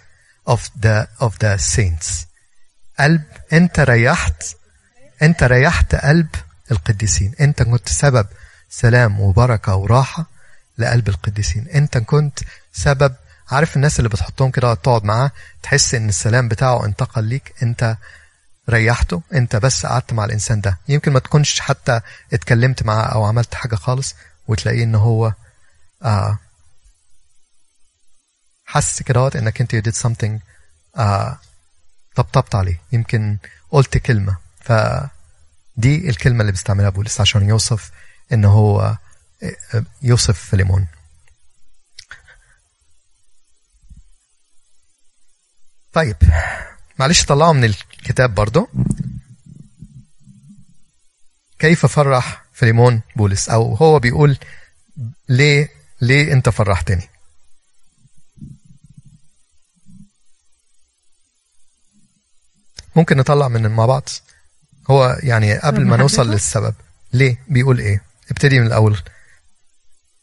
[0.50, 2.26] of the of the saints.
[3.00, 4.44] قلب أنت ريحت
[5.22, 6.28] أنت ريحت قلب
[6.72, 7.34] القديسين.
[7.42, 8.28] أنت كنت سبب
[8.70, 10.26] سلام وبركة وراحة
[10.78, 11.68] لقلب القديسين.
[11.68, 12.40] أنت كنت
[12.74, 13.16] سبب
[13.52, 15.32] عارف الناس اللي بتحطهم كده تقعد معاه
[15.64, 17.54] تحس إن السلام بتاعه انتقل ليك.
[17.64, 17.98] أنت
[18.70, 19.22] ريحته.
[19.34, 20.78] انت بس قعدت مع الإنسان ده.
[20.88, 22.02] يمكن ما تكونش حتى
[22.34, 24.16] اتكلمت معاه أو عملت حاجة خالص
[24.48, 25.34] وتلاقيه إن هو
[26.04, 26.38] آه
[28.66, 30.32] حس كده إنك أنت you did something
[31.00, 31.40] آه
[32.16, 32.82] طبطبت عليه.
[32.92, 33.38] يمكن
[33.72, 34.38] قلت كلمة.
[34.62, 37.92] فدي الكلمة اللي بيستعملها بولس عشان يوصف
[38.34, 38.98] إن هو
[40.02, 40.88] يوصف فيليمون
[45.94, 46.16] طيب
[47.00, 47.64] معلش طلعوا من
[48.08, 48.70] الكتاب برضو
[51.60, 54.38] كيف فرح فيليمون بولس؟ أو هو بيقول
[55.30, 55.70] ليه
[56.02, 57.10] ليه أنت فرحتني؟
[62.96, 64.10] ممكن نطلع من مع بعض.
[64.90, 66.76] هو يعني قبل ما نوصل للسبب
[67.14, 68.98] ليه بيقول إيه؟ ابتدي من الأول.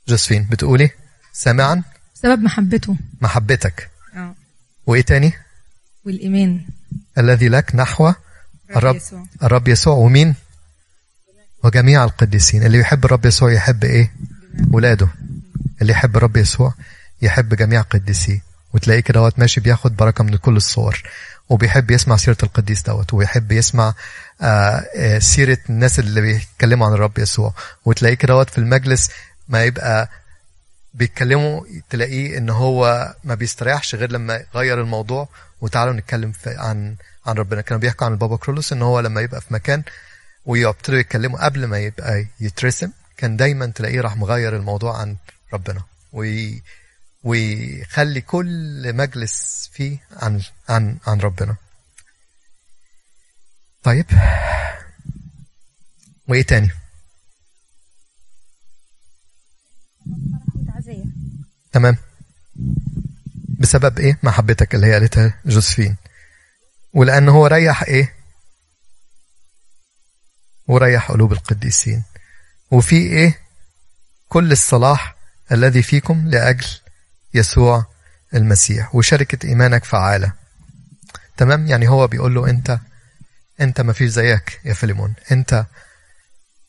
[0.08, 0.90] جوزفين بتقولي
[1.32, 1.82] سامعا؟
[2.14, 2.96] بسبب محبته.
[3.20, 3.90] محبتك.
[4.14, 4.34] آه.
[4.86, 5.32] وإيه تاني؟
[6.04, 6.66] والإيمان.
[7.18, 8.12] الذي لك نحو
[8.76, 9.26] الرب يسوع.
[9.42, 9.94] الرب يسوع.
[9.94, 10.34] ومين؟
[11.64, 12.62] وجميع القديسين.
[12.62, 14.12] اللي يحب الرب يسوع يحب إيه؟
[14.72, 15.08] ولاده.
[15.82, 16.74] اللي يحب الرب يسوع
[17.22, 18.42] يحب جميع قديسيه
[18.74, 21.02] وتلاقيه كده دوت ماشي بياخد بركة من كل الصور.
[21.48, 23.14] وبيحب يسمع سيرة القديس دوت.
[23.14, 23.94] ويحب يسمع
[24.42, 27.54] آه آه سيرة الناس اللي بيتكلموا عن الرب يسوع.
[27.84, 29.10] وتلاقيه كده دوت في المجلس
[29.48, 30.10] ما يبقى
[30.94, 35.28] بيتكلموا تلاقيه إن هو ما بيستريحش غير لما يغير الموضوع
[35.64, 36.96] وتعالوا نتكلم عن
[37.26, 37.60] عن ربنا.
[37.60, 39.82] كانوا بيحكوا عن البابا كرولوس إن هو لما يبقى في مكان
[40.44, 45.16] ويبتدوا يتكلموا قبل ما يبقى يترسم كان دايما تلاقيه راح مغير الموضوع عن
[45.52, 46.62] ربنا وي
[47.24, 51.56] ويخلي كل مجلس فيه عن عن عن ربنا.
[53.82, 54.06] طيب.
[56.28, 56.70] وإيه تاني؟
[61.72, 61.96] تمام.
[63.64, 65.96] بسبب إيه؟ محبتك اللي هي قالتها جوزفين.
[66.94, 68.14] ولان هو ريح إيه؟
[70.66, 72.02] وريح قلوب القديسين.
[72.70, 73.40] وفي إيه؟
[74.28, 75.16] كل الصلاح
[75.52, 76.66] الذي فيكم لأجل
[77.34, 77.86] يسوع
[78.34, 78.94] المسيح.
[78.94, 80.32] وشركة إيمانك فعالة.
[81.36, 82.78] تمام؟ يعني هو بيقول له أنت
[83.60, 85.14] أنت ما فيش زيك يا فيليمون.
[85.32, 85.66] أنت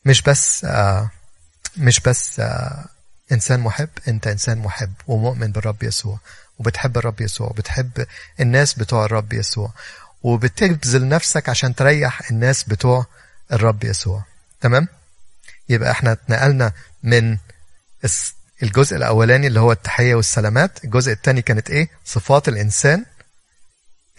[0.04, 1.10] مش بس آه
[1.76, 2.84] مش بس آه
[3.32, 6.18] إنسان محب أنت إنسان محب ومؤمن بالرب يسوع.
[6.58, 8.06] وبتحب الرب يسوع وبتحب
[8.40, 9.72] الناس بتوع الرب يسوع
[10.22, 13.06] وبتبذل نفسك عشان تريح الناس بتوع
[13.52, 14.24] الرب يسوع.
[14.60, 14.88] تمام؟
[15.68, 17.38] يبقى إحنا اتنقلنا من
[18.62, 23.04] الجزء الأولاني اللي هو التحية والسلامات الجزء الثاني كانت إيه؟ صفات الإنسان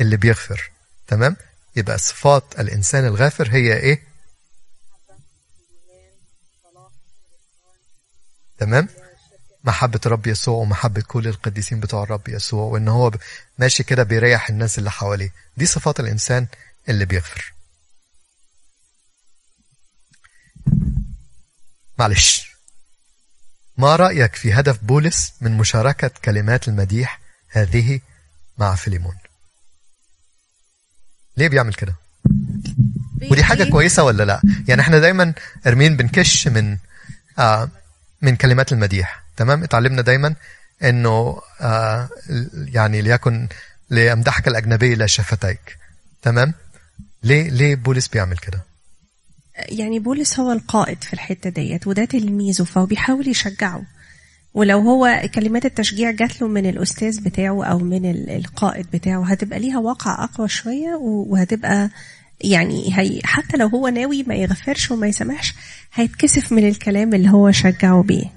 [0.01, 0.71] اللي بيغفر.
[1.07, 1.35] تمام؟
[1.75, 4.01] يبقى صفات الإنسان الغافر هي إيه؟
[8.57, 8.87] تمام؟
[9.67, 13.11] محبة الرب يسوع ومحبة كل القديسين بتوع الرب يسوع وإن هو
[13.57, 15.33] ماشي كده بيريح الناس اللي حواليه.
[15.57, 16.47] دي صفات الإنسان
[16.89, 17.53] اللي بيغفر.
[21.99, 22.57] معلش.
[23.77, 27.99] ما رأيك في هدف بولس من مشاركة كلمات المديح هذه
[28.57, 29.15] مع فيليمون؟
[31.37, 31.95] ليه بيعمل كده؟
[33.31, 35.33] ودي حاجة كويسة ولا لا؟ يعني إحنا دايما
[35.67, 36.77] أرمين بنكش من
[37.39, 37.69] آه
[38.21, 39.26] من كلمات المديح.
[39.37, 40.35] تمام؟ اتعلمنا دايما
[40.83, 42.09] إنه آه
[42.53, 43.47] يعني ليكن
[43.89, 45.77] لأمدحك الأجنبي لا شفتيك.
[46.21, 46.53] تمام؟
[47.23, 48.61] ليه ليه بولس بيعمل كده؟
[49.69, 53.81] يعني بولس هو القائد في الحتة ديت وده تلميذه فهو بيحاول يشجعه.
[54.53, 59.79] ولو هو كلمات التشجيع جات له من الأستاذ بتاعه أو من القائد بتاعه هتبقى ليها
[59.79, 61.89] واقع أقوى شوية وهتبقى
[62.41, 65.53] يعني هي حتى لو هو ناوي ما يغفرش وما يسامحش
[65.93, 68.36] هيتكسف من الكلام اللي هو شجعه بيه.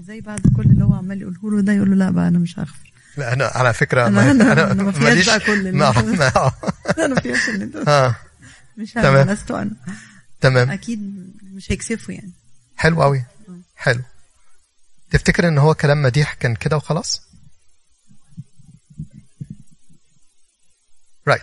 [0.00, 2.58] إزاي بعد كل اللي هو عمال يقوله له ده يقول له لا بقى أنا مش
[2.58, 2.92] هغفر.
[3.16, 5.92] لا أنا على فكرة أنا- ما أنا- أنا أنا ما فيهاش بقى كل اللي ما
[5.92, 6.52] أنت- ما-
[7.04, 8.16] أنا فيهاش ان أنت آه.
[8.78, 9.06] مش تمام.
[9.16, 9.30] هعمل
[9.62, 9.76] أنا.
[10.40, 10.70] تمام.
[10.70, 12.32] أكيد مش هيكسفوا يعني.
[12.76, 13.24] حلو قوي
[13.76, 14.00] حلو.
[15.10, 17.22] تفتكر إن هو كلام مديح كان كده وخلاص؟
[21.28, 21.42] right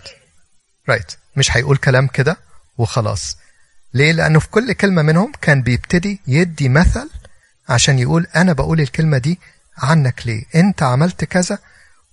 [0.89, 2.37] right مش هيقول كلام كده
[2.77, 3.37] وخلاص.
[3.93, 7.09] ليه؟ لأنه في كل كلمة منهم كان بيبتدي يدي مثل
[7.69, 9.39] عشان يقول أنا بقول الكلمة دي
[9.77, 11.59] عنك ليه؟ أنت عملت كذا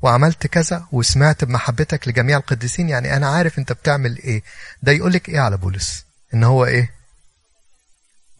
[0.02, 4.42] وعملت كذا وسمعت بمحبتك لجميع القديسين يعني أنا عارف أنت بتعمل إيه.
[4.82, 6.90] ده يقول لك إيه على بولس؟ إن هو إيه؟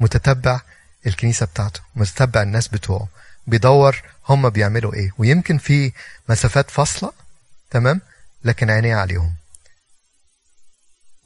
[0.01, 0.61] متتبع
[1.07, 3.09] الكنيسة بتاعته متتبع الناس بتوعه
[3.47, 5.11] بيدور هم بيعملوا إيه.
[5.19, 5.93] ويمكن في
[6.29, 7.13] مسافات فاصلة
[7.71, 8.01] تمام؟
[8.45, 9.33] لكن عينيه عليهم.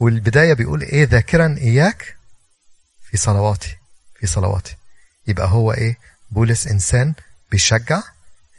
[0.00, 2.16] والبداية بيقول إيه ذاكرا إياك
[3.02, 3.76] في صلواتي
[4.20, 4.76] في صلواتي.
[5.26, 5.98] يبقى هو إيه؟
[6.30, 7.14] بولس إنسان
[7.50, 8.02] بيشجع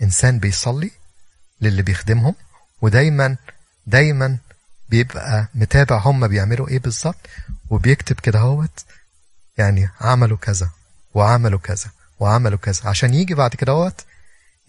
[0.01, 0.91] إنسان بيصلي
[1.62, 2.36] للي بيخدمهم
[2.82, 3.38] ودايما
[3.88, 4.38] دايما
[4.89, 7.27] بيبقى متابع هم بيعملوا إيه بالظبط.
[7.69, 8.86] وبيكتب كده هوت
[9.58, 10.69] يعني عملوا كذا
[11.13, 12.82] وعملوا كذا وعملوا كذا.
[12.89, 14.01] عشان يجي بعد كده هوت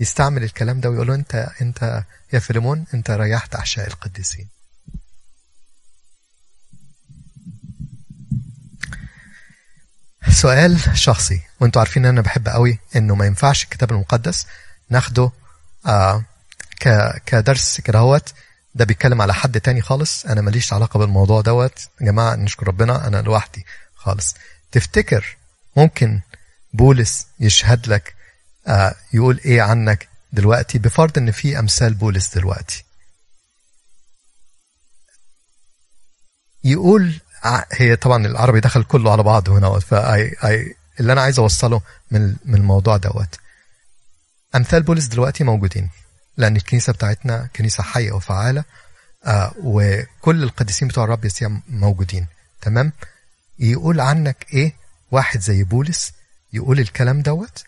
[0.01, 4.49] يستعمل الكلام ده ويقول له أنت أنت يا فيليمون أنت ريحت احشاء القديسين.
[10.31, 11.43] سؤال شخصي.
[11.61, 14.47] وانتوا عارفين إن أنا بحب قوي إنه ما ينفعش الكتاب المقدس
[14.91, 15.31] ناخده
[15.87, 16.25] آه
[17.27, 18.33] كدرس كده هوت
[18.75, 20.27] ده بيتكلم على حد تاني خالص.
[20.27, 21.79] أنا ماليش علاقة بالموضوع دوت.
[22.01, 24.35] يا جماعة نشكر ربنا أنا لوحدي خالص.
[24.73, 25.37] تفتكر
[25.77, 26.21] ممكن
[26.73, 28.15] بولس يشهد لك
[28.67, 32.85] آه يقول إيه عنك دلوقتي؟ بفرض إن في أمثال بولس دلوقتي.
[36.65, 37.21] يقول
[37.73, 42.37] هي طبعا العربي دخل كله على بعضه هنا فأي أي اللي أنا عايز أوصله من
[42.45, 43.39] من الموضوع دوت.
[44.57, 45.91] أمثال بولس دلوقتي موجودين
[46.37, 48.65] لأن الكنيسة بتاعتنا كنيسة حية وفعالة
[49.25, 52.27] آه وكل القديسين بتوع الرب يسوع موجودين.
[52.61, 52.93] تمام؟
[53.59, 54.73] يقول عنك إيه؟
[55.11, 56.13] واحد زي بولس
[56.53, 57.65] يقول الكلام دوت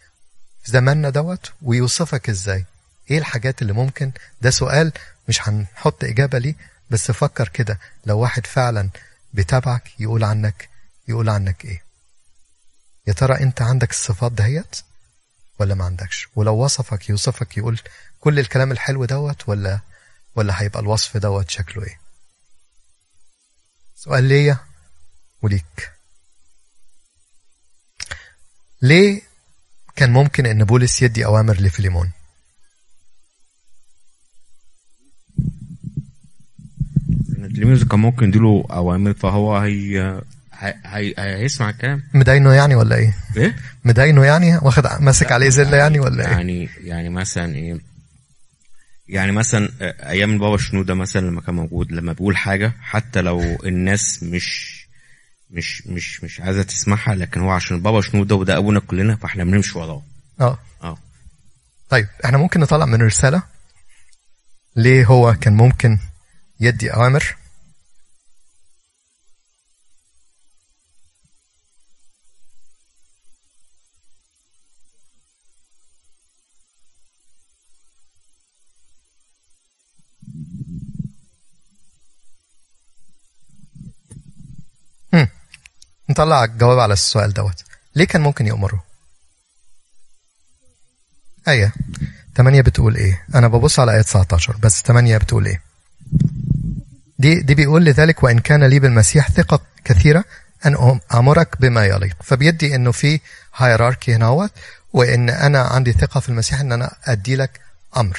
[0.62, 2.64] في زماننا دوت ويوصفك إزاي؟
[3.10, 4.92] إيه الحاجات اللي ممكن؟ ده سؤال
[5.28, 6.54] مش هنحط إجابة ليه
[6.90, 7.78] بس فكر كده.
[8.06, 8.88] لو واحد فعلا
[9.34, 10.68] بيتابعك يقول عنك
[11.08, 11.82] يقول عنك إيه؟
[13.06, 14.76] يا ترى أنت عندك الصفات دهيت
[15.58, 17.80] ولا ما عندكش؟ ولو وصفك يوصفك يقول
[18.20, 19.80] كل الكلام الحلو دوت ولا
[20.36, 22.00] ولا هيبقى الوصف دوت شكله إيه؟
[23.96, 24.58] سؤال ليا
[25.42, 25.92] وليك.
[28.82, 29.22] ليه
[29.96, 32.10] كان ممكن إن بولس يدي أوامر لفيليمون؟
[37.54, 40.20] تلميذه كان ممكن يديله أوامر فهو هي
[40.52, 42.02] هي- هي- هيسمع الكلام.
[42.14, 46.68] مداينه يعني ولا إيه؟ إيه؟ مداينه يعني؟ واخد ماسك عليه زلة يعني ولا إيه؟ يعني
[46.80, 47.78] يعني مثلا إيه؟
[49.08, 53.40] يعني مثلا آه، أيام البابا شنودة مثلا لما كان موجود لما بيقول حاجة حتى لو
[53.64, 54.74] الناس مش
[55.50, 59.78] مش مش مش عايزة تسمعها لكن هو عشان البابا شنودة وده أبونا كلنا فإحنا بنمشي
[59.78, 60.02] وراه.
[60.40, 60.58] آه.
[60.82, 60.98] آه.
[61.88, 63.42] طيب إحنا ممكن نطلع من رسالة
[64.76, 65.98] ليه هو كان ممكن
[66.60, 67.36] يدي أوامر؟
[86.10, 87.62] نطلع الجواب على السؤال دوت
[87.94, 88.84] ليه كان ممكن يأمره
[91.48, 91.72] آية
[92.36, 95.62] 8 بتقول إيه؟ أنا ببص على آية 19 بس 8 بتقول إيه؟
[97.18, 100.24] دي دي بيقول لذلك وإن كان لي بالمسيح ثقة كثيرة
[100.66, 103.20] أن أم- أمرك بما يليق فبيدي إنه في
[103.54, 104.48] هيراركي هنا
[104.92, 107.60] وإن أنا عندي ثقة في المسيح إن أنا أدي لك
[107.96, 108.18] أمر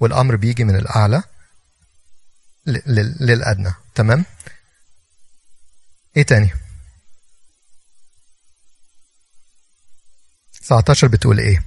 [0.00, 1.22] والأمر بيجي من الأعلى
[3.20, 4.24] للأدنى تمام؟
[6.16, 6.50] إيه تاني؟
[10.62, 11.64] 19 بتقول إيه؟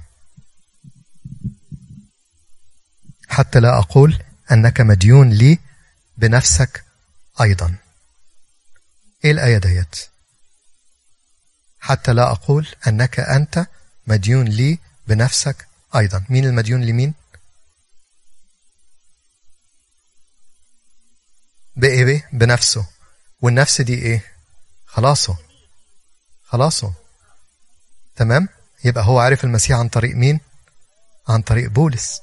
[3.28, 4.22] حتى لا أقول
[4.52, 5.58] أنك مديون لي
[6.16, 6.84] بنفسك
[7.40, 7.76] أيضا.
[9.24, 9.96] إيه الآية ديت؟
[11.80, 13.66] حتى لا أقول أنك أنت
[14.06, 16.24] مديون لي بنفسك أيضا.
[16.30, 17.14] مين المديون لمين؟
[21.76, 22.86] بإيه بيه بنفسه.
[23.40, 24.24] والنفس دي إيه؟
[24.86, 25.36] خلاصه.
[26.44, 26.92] خلاصه.
[28.16, 28.48] تمام؟
[28.86, 30.40] يبقى هو عارف المسيح عن طريق مين؟
[31.28, 32.20] عن طريق بولس.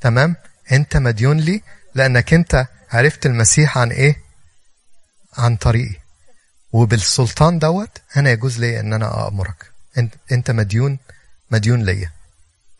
[0.00, 0.36] تمام؟
[0.72, 1.62] انت مديون لي
[1.94, 4.16] لأنك انت عرفت المسيح عن إيه؟
[5.38, 5.96] عن طريقي.
[6.72, 10.98] وبالسلطان دوت أنا يجوز لي إن أنا امرك انت انت مديون
[11.50, 12.12] مديون ليا.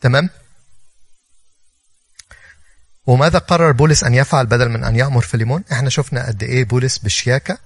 [0.01, 0.29] تمام؟
[3.05, 6.97] وماذا قرر بولس أن يفعل بدل من أن يأمر فيليمون؟ إحنا شفنا قد إيه بولس
[6.97, 7.57] بشياكة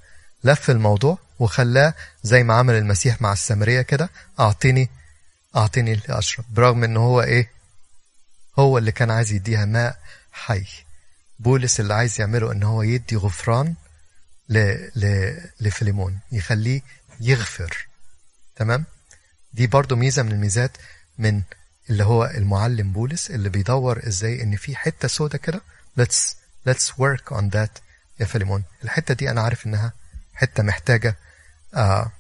[0.44, 1.94] لف الموضوع وخلاه
[2.24, 4.90] زي ما عمل المسيح مع السامرية كده أعطيني
[5.56, 6.46] أعطيني اللي أشرب.
[6.54, 7.50] برغم إن هو إيه؟
[8.60, 10.00] هو اللي كان عايز يديها ماء
[10.32, 10.66] حي.
[11.40, 13.76] بولس اللي عايز يعمله إن هو يدي غفران
[14.50, 14.58] ل...
[14.96, 15.36] ل...
[15.60, 16.82] لفيليمون يخليه
[17.20, 17.88] يغفر.
[18.56, 18.86] تمام؟
[19.54, 20.78] دي برضو ميزة من الميزات
[21.18, 21.42] من
[21.90, 25.62] اللي هو المعلم بولس اللي بيدور إزاي إن في حتة سودة كده.
[26.00, 26.36] Let's
[26.70, 27.82] let's work on that
[28.20, 29.94] يا فيليمون الحتة دي أنا عارف إنها
[30.34, 31.16] حتة محتاجة
[31.74, 32.12] آه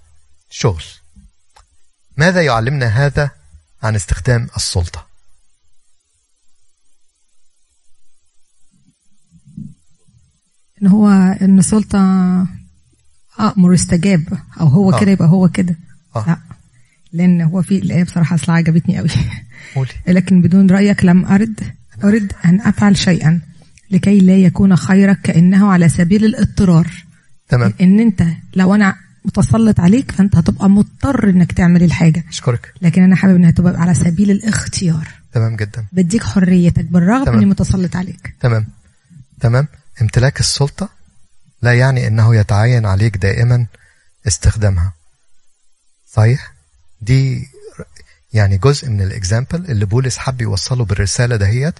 [0.49, 0.83] شغل.
[2.17, 3.31] ماذا يعلمنا هذا
[3.83, 5.07] عن استخدام السلطة؟
[10.81, 11.07] إن هو
[11.41, 11.99] إن سلطه
[13.39, 14.23] أمر استجاب
[14.61, 14.99] أو هو آه.
[14.99, 15.75] كده يبقى هو كده.
[16.15, 16.25] آه.
[16.27, 16.37] لا.
[17.13, 19.09] لأن هو في الايه بصراحة أصلا عجبتني قوي
[19.75, 19.89] قولي.
[20.19, 21.73] لكن بدون رأيك لم أرد.
[22.03, 23.41] أرد أن أفعل شيئا
[23.91, 26.87] لكي لا يكون خيرك كأنه على سبيل الاضطرار.
[27.49, 27.73] تمام.
[27.81, 28.23] إن أنت
[28.55, 28.95] لو أنا
[29.25, 32.23] متسلط عليك فأنت هتبقى مضطر إنك تعمل الحاجة.
[32.29, 32.73] أشكرك.
[32.81, 35.07] لكن أنا حابب إنها تبقى على سبيل الاختيار.
[35.33, 35.85] تمام جدا.
[35.91, 37.37] بديك حريتك بالرغم تمام.
[37.37, 38.35] إني متسلط عليك.
[38.39, 38.67] تمام.
[39.39, 39.67] تمام.
[40.01, 40.89] امتلاك السلطة
[41.61, 43.65] لا يعني إنه يتعين عليك دائما
[44.27, 44.93] استخدامها.
[46.13, 46.53] صحيح؟
[47.01, 47.47] دي
[48.33, 51.73] يعني جزء من الإكزامبل اللي بولس حب يوصله بالرسالة دهيت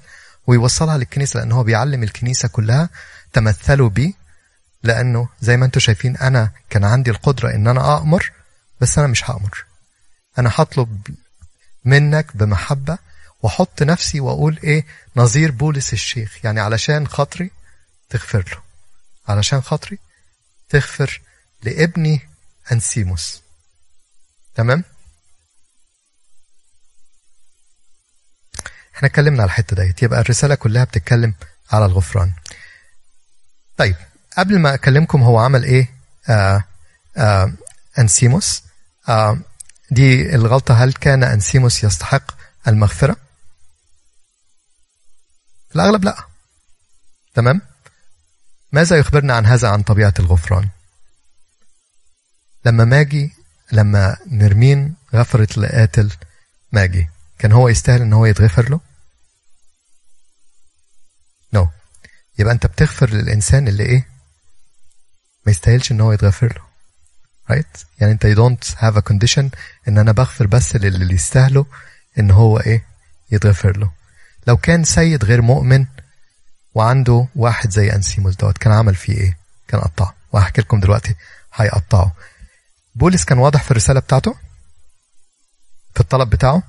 [0.47, 2.89] ويوصلها للكنيسة لأنه هو بيعلم الكنيسة كلها
[3.33, 4.13] تمثلوا بيه
[4.83, 8.31] لأنه زي ما أنتم شايفين أنا كان عندي القدرة إن أنا أأمر
[8.81, 9.65] بس أنا مش هأمر.
[10.37, 11.07] أنا هطلب
[11.85, 12.97] منك بمحبة
[13.41, 16.45] وأحط نفسي وأقول إيه نظير بولس الشيخ.
[16.45, 17.51] يعني علشان خاطري
[18.09, 18.61] تغفر له.
[19.27, 19.99] علشان خاطري
[20.69, 21.21] تغفر
[21.63, 22.29] لابني
[22.71, 23.41] أنسيموس.
[24.55, 24.83] تمام؟
[28.95, 30.03] إحنا اتكلمنا على الحتة ديت.
[30.03, 31.35] يبقى الرسالة كلها بتتكلم
[31.71, 32.33] على الغفران.
[33.77, 33.95] طيب.
[34.37, 35.89] قبل ما أكلمكم هو عمل إيه؟
[36.29, 36.63] آه
[37.17, 37.53] آه
[37.99, 38.63] أنسيموس.
[39.09, 39.39] آه
[39.91, 40.73] دي الغلطة.
[40.83, 42.31] هل كان أنسيموس يستحق
[42.67, 43.17] المغفرة؟
[45.69, 46.17] في الأغلب لا.
[47.33, 47.61] تمام؟
[48.71, 50.69] ماذا يخبرنا عن هذا عن طبيعة الغفران؟
[52.65, 53.33] لما ماجي
[53.71, 56.11] لما نرمين غفرت لقاتل
[56.71, 57.09] ماجي
[57.39, 58.79] كان هو يستاهل إن هو يتغفر له؟
[61.53, 61.67] نو no.
[62.39, 64.07] يبقى أنت بتغفر للإنسان اللي إيه؟
[65.45, 66.73] ما يستاهلش إن هو يتغفر له.
[67.51, 67.85] Right?
[67.99, 69.45] يعني أنت you don't have a condition
[69.87, 71.65] إن أنا بغفر بس للي يستاهله
[72.19, 72.85] إن هو إيه؟
[73.31, 73.91] يتغفر له.
[74.47, 75.85] لو كان سيد غير مؤمن
[76.73, 79.37] وعنده واحد زي أنسيموس دوت كان عمل فيه إيه؟
[79.67, 80.15] كان قطعه.
[80.31, 81.15] وهحكي لكم دلوقتي
[81.53, 82.15] هيقطعه.
[82.95, 84.35] بولس كان واضح في الرسالة بتاعته؟
[85.93, 86.63] في الطلب بتاعه؟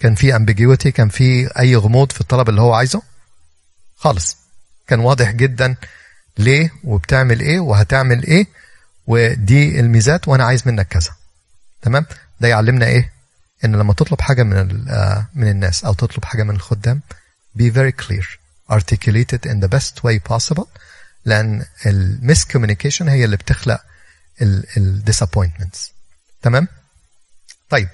[0.00, 3.02] كان في ambiguity كان في أي غموض في الطلب اللي هو عايزه؟
[3.96, 4.36] خالص.
[4.86, 5.76] كان واضح جدا
[6.38, 8.46] ليه وبتعمل إيه وهتعمل إيه
[9.06, 11.10] ودي الميزات وأنا عايز منك كذا.
[11.82, 12.06] تمام؟
[12.40, 13.12] ده يعلمنا إيه؟
[13.64, 14.84] ان لما تطلب حاجة من
[15.34, 17.00] من الناس أو تطلب حاجة من الخدام
[17.58, 18.24] be very clear
[18.72, 20.66] articulate it in the best way possible
[21.24, 23.80] لأن ال miscommunication هي اللي بتخلق
[24.42, 25.78] ال disappointments.
[26.42, 26.68] تمام؟
[27.70, 27.88] طيب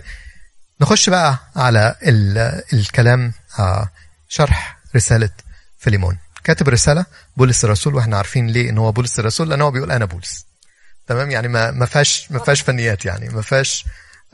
[0.81, 2.39] نخش بقى على ال
[2.73, 3.89] الكلام آه
[4.29, 5.31] شرح رسالة
[5.79, 6.19] فيليمون.
[6.45, 10.05] كاتب رسالة بولس الرسول وإحنا عارفين ليه إن هو بولس الرسول؟ لأن هو بيقول أنا
[10.05, 10.47] بولس.
[11.07, 13.85] تمام؟ يعني ما ما فيهاش ما فيهاش فنيات يعني ما فيهاش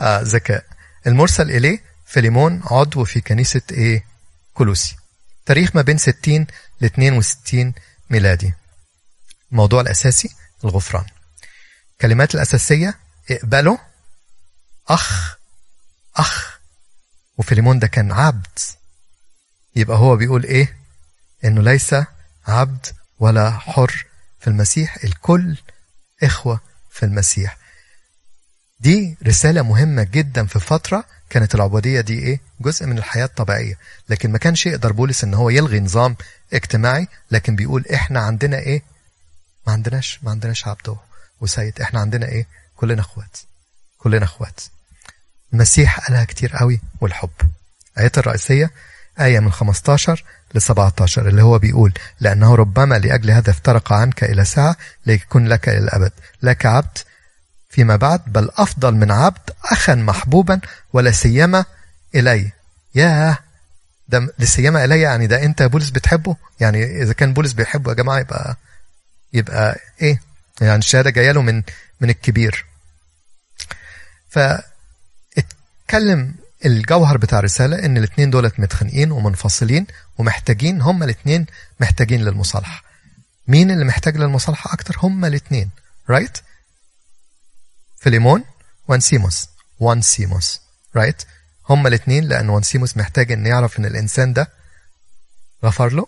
[0.00, 0.64] آه ذكاء.
[1.06, 4.04] المرسل إليه فيليمون عضو في كنيسة إيه؟
[4.54, 4.96] كولوسي.
[5.46, 6.46] تاريخ ما بين 60
[6.80, 7.74] ل 62
[8.10, 8.54] ميلادي.
[9.52, 10.28] الموضوع الأساسي
[10.64, 11.04] الغفران.
[11.92, 12.98] الكلمات الأساسية
[13.30, 13.76] اقبلوا.
[14.88, 15.36] أخ
[16.16, 16.58] أخ.
[17.38, 18.58] وفيليمون ده كان عبد.
[19.76, 20.77] يبقى هو بيقول إيه؟
[21.44, 21.94] إنه ليس
[22.46, 22.86] عبد
[23.18, 24.06] ولا حر
[24.40, 25.56] في المسيح الكل
[26.22, 26.60] إخوة
[26.90, 27.58] في المسيح.
[28.80, 33.78] دي رسالة مهمة جدا في فترة كانت العبودية دي إيه؟ جزء من الحياة الطبيعية.
[34.08, 36.16] لكن ما كانش يقدر بولس إن هو يلغي نظام
[36.52, 38.82] اجتماعي لكن بيقول إحنا عندنا إيه؟
[39.66, 40.96] ما عندناش ما عندناش عبد
[41.40, 43.36] وسيد إحنا عندنا إيه؟ كلنا إخوات
[43.98, 44.60] كلنا إخوات.
[45.52, 47.30] المسيح قالها كتير قوي والحب.
[47.98, 48.70] آيات الرئيسية
[49.20, 50.24] آية من 15
[50.54, 54.76] ل 17 اللي هو بيقول لأنه ربما لأجل هذا افترق عنك إلى ساعة
[55.06, 56.12] ليكون لك إلى الأبد.
[56.42, 56.98] لك عبد
[57.70, 60.60] فيما بعد بل أفضل من عبد أخا محبوبا
[60.92, 61.64] ولا سيما
[62.14, 62.52] إلي.
[62.94, 63.38] ياه!
[64.08, 68.18] ده لسيما إلي يعني ده أنت بولس بتحبه؟ يعني إذا كان بولس بيحبه يا جماعة
[68.18, 68.56] يبقى
[69.32, 70.22] يبقى إيه؟
[70.60, 71.62] يعني الشهادة جاية له من
[72.00, 72.66] من الكبير.
[74.28, 74.38] ف
[75.38, 76.34] اتكلم
[76.64, 79.86] الجوهر بتاع الرسالة إن الاتنين دولت متخانقين ومنفصلين
[80.18, 81.46] ومحتاجين هما الاتنين
[81.80, 82.82] محتاجين للمصالحة
[83.48, 85.70] مين اللي محتاج للمصالحة أكتر هما الاتنين
[86.10, 86.40] right right?
[87.96, 88.44] فيليمون
[88.88, 89.48] وانسيموس
[89.80, 90.60] وانسيموس
[90.96, 91.22] right?
[91.70, 94.48] هما الاتنين لأن وانسيموس محتاج إن يعرف إن الإنسان ده
[95.64, 96.06] غفر له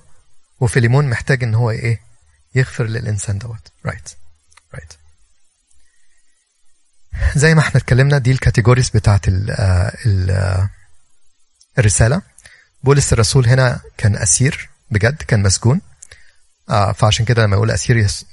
[0.60, 2.00] وفيليمون محتاج إن هو إيه
[2.54, 4.08] يغفر للإنسان دوت right.
[4.74, 4.92] right.
[7.36, 9.50] زي ما إحنا اتكلمنا دي ال categories بتاعت ال
[10.06, 10.68] ال
[11.78, 12.22] الرسالة.
[12.82, 15.80] بولس الرسول هنا كان أسير بجد كان مسجون.
[16.70, 18.26] آه فعشان كده لما يقول أسير يس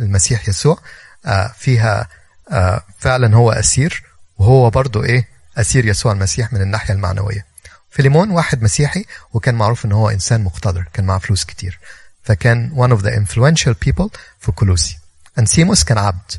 [0.00, 0.78] المسيح يسوع
[1.26, 2.08] آه فيها
[2.50, 4.02] آه فعلا هو أسير
[4.38, 7.46] وهو برضو إيه أسير يسوع المسيح من الناحية المعنوية.
[7.90, 11.78] فيليمون واحد مسيحي وكان معروف إن هو إنسان مقتدر كان معاه فلوس كتير.
[12.22, 14.08] فكان one of the influential people
[14.40, 14.98] في كولوسي.
[15.38, 16.32] أنسيموس كان عبد.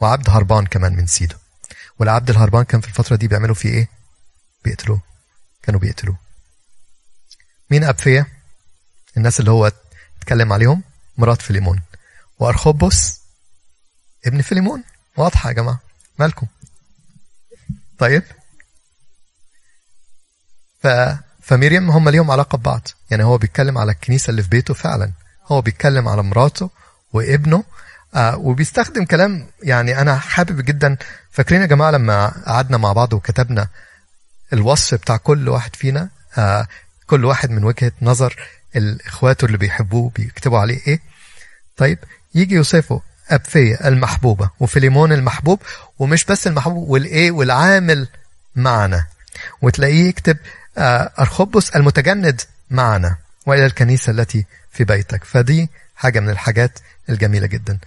[0.00, 1.38] وعبد هربان كمان من سيده
[1.98, 3.88] والعبد الهربان كان في الفترة دي بيعملوا فيه إيه؟
[4.64, 5.00] بيقتلوه.
[5.62, 6.16] كانوا بيقتلوه.
[7.70, 8.26] مين أبفية؟
[9.16, 9.72] الناس اللي هو
[10.18, 10.82] اتكلم عليهم
[11.18, 11.80] مرات فيليمون.
[12.38, 13.20] وأرخبوس
[14.26, 14.84] ابن فيليمون.
[15.16, 15.80] واضحة يا جماعة.
[16.18, 16.46] مالكم؟
[17.98, 18.22] طيب.
[20.82, 20.86] ف...
[21.42, 22.88] فميريم هم ليهم علاقة ببعض.
[23.10, 25.12] يعني هو بيتكلم على الكنيسة اللي في بيته فعلا.
[25.46, 26.70] هو بيتكلم على مراته
[27.12, 27.64] وابنه
[28.14, 30.96] آه وبيستخدم كلام يعني أنا حابب جدا.
[31.30, 33.68] فاكرين يا جماعة لما قعدنا مع بعض وكتبنا
[34.52, 36.08] الوصف بتاع كل واحد فينا؟
[36.38, 36.66] آه
[37.06, 38.36] كل واحد من وجهة نظر
[38.76, 41.00] الاخواته اللي بيحبوه بيكتبوا عليه إيه؟
[41.76, 41.98] طيب
[42.34, 43.00] يجي يوصفه.
[43.30, 45.62] أبفية المحبوبة وفيليمون المحبوب
[45.98, 48.08] ومش بس المحبوب والإيه؟ والعامل
[48.56, 49.06] معنا.
[49.62, 50.36] وتلاقيه يكتب
[50.78, 52.40] آه ارخبس المتجند
[52.70, 55.24] معنا وإلى الكنيسة التي في بيتك.
[55.24, 57.78] فدي حاجة من الحاجات الجميلة جدا.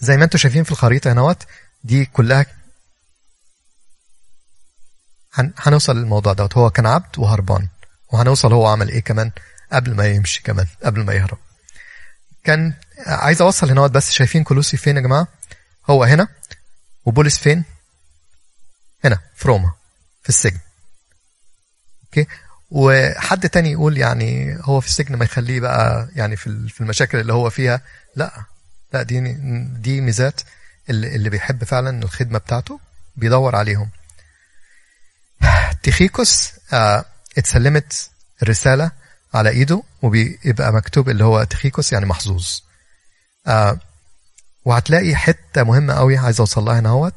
[0.00, 1.42] زي ما أنتم شايفين في الخريطة هنوت
[1.84, 2.46] دي كلها
[5.34, 5.52] هن...
[5.58, 6.56] هنوصل للموضوع دوت.
[6.56, 7.68] هو كان عبد وهربان.
[8.12, 9.32] وهنوصل هو عمل إيه كمان؟
[9.72, 11.38] قبل ما يمشي كمان قبل ما يهرب.
[12.44, 12.74] كان
[13.06, 15.28] عايز أوصل هنا بس شايفين كولوسي فين يا جماعة؟
[15.90, 16.28] هو هنا.
[17.04, 17.64] وبولس فين؟
[19.04, 19.72] هنا في روما
[20.22, 20.58] في السجن.
[22.04, 22.26] أوكي؟
[22.70, 27.50] وحد تاني يقول يعني هو في السجن ما يخليه بقى يعني في المشاكل اللي هو
[27.50, 27.80] فيها.
[28.16, 28.44] لا.
[28.92, 29.20] لا دي
[29.78, 30.40] دي ميزات
[30.90, 32.80] اللي, اللي بيحب فعلا الخدمة بتاعته
[33.16, 33.90] بيدور عليهم.
[35.82, 37.04] تيخيكوس آه
[37.38, 38.10] اتسلمت
[38.42, 38.90] الرساله
[39.34, 42.60] على إيده وبيبقى مكتوب اللي هو تيخيكوس يعني محظوظ.
[43.46, 43.78] آه
[44.64, 47.14] وهتلاقي حتة مهمة قوي عايز أوصل لها هنا أهوت.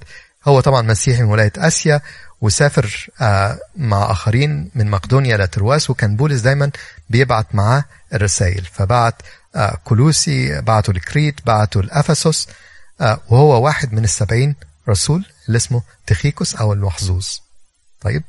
[0.47, 2.01] هو طبعا مسيحي من ولاية آسيا
[2.41, 6.71] وسافر آه مع آخرين من مقدونيا لترواس وكان بولس دايما
[7.09, 7.83] بيبعت معاه
[8.13, 8.65] الرسائل.
[8.65, 9.15] فبعت
[9.55, 12.47] آه كولوسي بعته لكريت بعته لافسس
[13.01, 14.55] آه وهو واحد من السبعين
[14.89, 17.27] رسول اللي اسمه تخيكوس أو المحظوظ
[18.01, 18.23] طيب.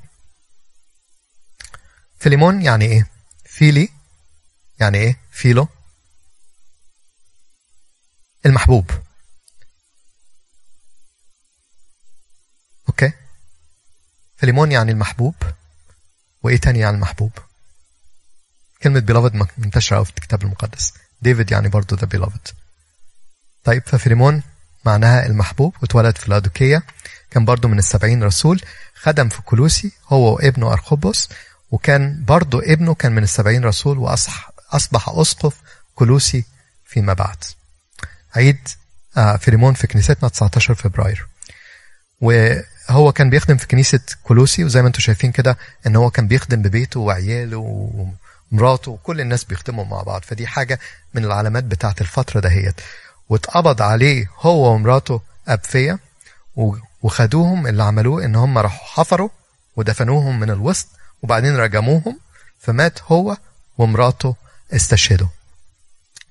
[2.19, 3.07] فيليمون يعني إيه؟
[3.45, 3.89] فيلي
[4.81, 5.69] يعني إيه؟ فيلو.
[8.47, 8.91] المحبوب.
[12.89, 13.13] okay.
[14.37, 15.35] فيليمون يعني المحبوب.
[16.43, 17.33] وإيه تاني يعني المحبوب؟
[18.83, 20.95] كلمة beloved منتشرة في الكتاب المقدس.
[21.23, 22.53] ديفيد يعني برضو ده beloved.
[23.65, 24.43] طيب ففيليمون
[24.85, 26.83] معناها المحبوب واتولد في لادوكية
[27.31, 28.63] كان برضو من السبعين رسول
[28.95, 31.29] خدم في كولوسي هو وابنه أرخبوس
[31.71, 35.55] وكان برضو ابنه كان من السبعين رسول وأصبح أسقف
[35.95, 36.45] كولوسي
[36.87, 37.37] فيما بعد.
[38.35, 38.69] عيد
[39.39, 41.27] فيليمون في كنيستنا 19 فبراير.
[42.21, 46.63] وهو كان بيخدم في كنيسة كولوسي وزي ما أنتم شايفين كده إن هو كان بيخدم
[46.63, 48.13] ببيته وعياله
[48.53, 50.23] ومراته وكل الناس بيخدموا مع بعض.
[50.23, 50.81] فدي حاجة
[51.15, 52.81] من العلامات بتاعت الفترة دهيت
[53.29, 55.99] واتقبض عليه هو ومراته أبفية
[57.03, 59.29] وخدوهم اللي عملوه إن هم راحوا حفروا
[59.77, 60.87] ودفنوهم من الوسط
[61.23, 62.21] وبعدين رجموهم
[62.59, 63.37] فمات هو
[63.79, 64.37] ومراته
[64.73, 65.29] استشهدوا.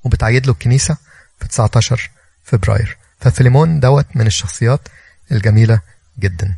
[0.04, 0.98] وبتعيد له الكنيسة
[1.40, 2.12] في 19
[2.44, 2.98] فبراير.
[3.20, 4.88] ففيليمون دوت من الشخصيات
[5.32, 5.82] الجميلة
[6.20, 6.56] جدا.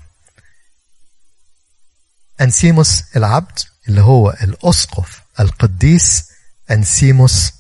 [2.42, 5.21] أنسيموس العبد اللي هو الأسقف.
[5.40, 6.32] القديس
[6.72, 7.52] أنسيموس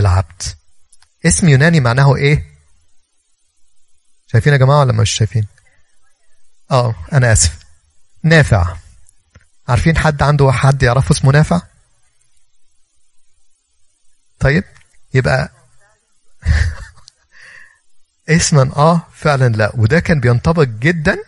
[0.00, 0.42] العبد.
[1.26, 2.46] اسم يوناني معناه إيه؟
[4.26, 5.46] شايفين يا جماعة ولا مش شايفين؟
[6.70, 7.58] آه أنا آسف.
[8.22, 8.76] نافع.
[9.68, 11.62] عارفين حد عنده حد يعرفه اسمه نافع؟
[14.40, 14.64] طيب
[15.14, 15.52] يبقى
[18.28, 19.72] اسما آه فعلا لا.
[19.74, 21.18] وده كان بينطبق جدا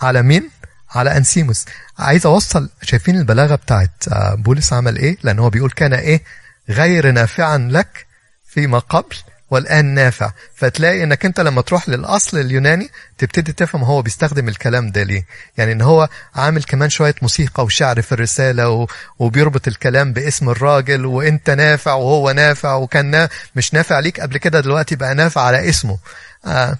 [0.00, 0.50] على مين؟
[0.94, 1.64] على أنسيموس.
[1.98, 3.90] عايز أوصل شايفين البلاغة بتاعت
[4.34, 6.22] بولس عمل إيه؟ لأن هو بيقول كان إيه؟
[6.68, 8.06] غير نافعا لك
[8.48, 9.16] فيما قبل
[9.50, 10.32] والآن نافع.
[10.56, 15.26] فتلاقي إنك أنت لما تروح للأصل اليوناني تبتدي تفهم هو بيستخدم الكلام ده ليه.
[15.58, 18.86] يعني إن هو عامل كمان شوية موسيقى وشعر في الرسالة و...
[19.18, 23.28] وبيربط الكلام باسم الراجل وإنت نافع وهو نافع وكان.
[23.56, 25.98] مش نافع ليك قبل كده دلوقتي بقى نافع على اسمه.
[26.46, 26.76] آه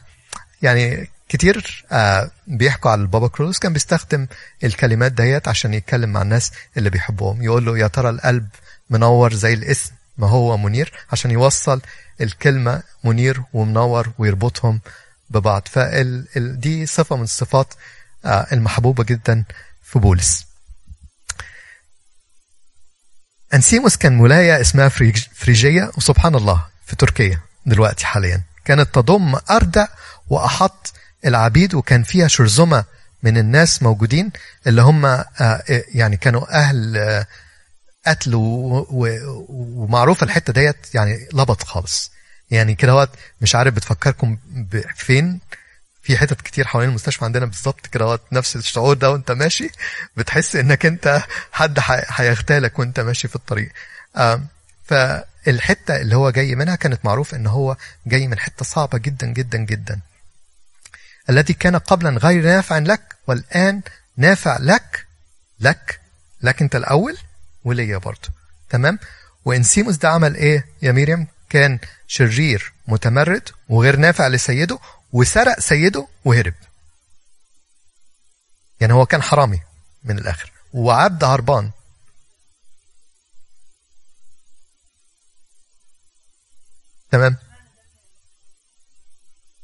[0.62, 3.58] يعني كتير آه بيحكوا على البابا كروز.
[3.58, 4.26] كان بيستخدم
[4.64, 8.48] الكلمات ديت عشان يتكلم مع الناس اللي بيحبهم يقول له يا ترى القلب
[8.90, 11.80] منور زي الاسم ما هو منير؟ عشان يوصل
[12.20, 14.80] الكلمة منير ومنور ويربطهم
[15.30, 15.68] ببعض.
[15.70, 17.74] فدي صفة من الصفات
[18.24, 19.44] آه المحبوبة جدا
[19.82, 20.46] في بولس.
[23.54, 28.42] أنسيموس كان ولاية اسمها فريج فريجية وسبحان الله في تركيا دلوقتي حاليا.
[28.64, 29.86] كانت تضم أردع
[30.28, 30.92] وأحط
[31.26, 32.84] العبيد وكان فيها شرذمة
[33.22, 34.30] من الناس موجودين
[34.66, 35.24] اللي هم آه
[35.94, 37.26] يعني كانوا أهل آه
[38.06, 42.12] قتل ومعروفة الحتة ديت يعني لبط خالص.
[42.50, 43.10] يعني كده وقت
[43.40, 44.38] مش عارف بتفكركم
[44.96, 45.40] فين
[46.02, 49.70] في حتت كتير حوالين المستشفى عندنا بالظبط كده وقت نفس الشعور ده وانت ماشي.
[50.16, 53.72] بتحس إنك انت حد هيغتالك وانت ماشي في الطريق.
[54.84, 59.58] فالحتة اللي هو جاي منها كانت معروف إن هو جاي من حتة صعبة جدا جدا
[59.58, 60.00] جدا.
[61.32, 63.82] التي كان قبلا غير نافع لك والآن
[64.16, 65.06] نافع لك
[65.60, 66.00] لك
[66.42, 67.18] لك أنت الأول
[67.64, 68.28] وليا برضه.
[68.70, 68.98] تمام؟
[69.44, 74.78] وانسيموس ده عمل إيه يا ميريم كان شرير متمرد وغير نافع لسيده
[75.12, 76.54] وسرق سيده وهرب.
[78.80, 79.60] يعني هو كان حرامي
[80.04, 80.52] من الآخر.
[80.72, 81.70] وعبد هربان.
[87.10, 87.36] تمام؟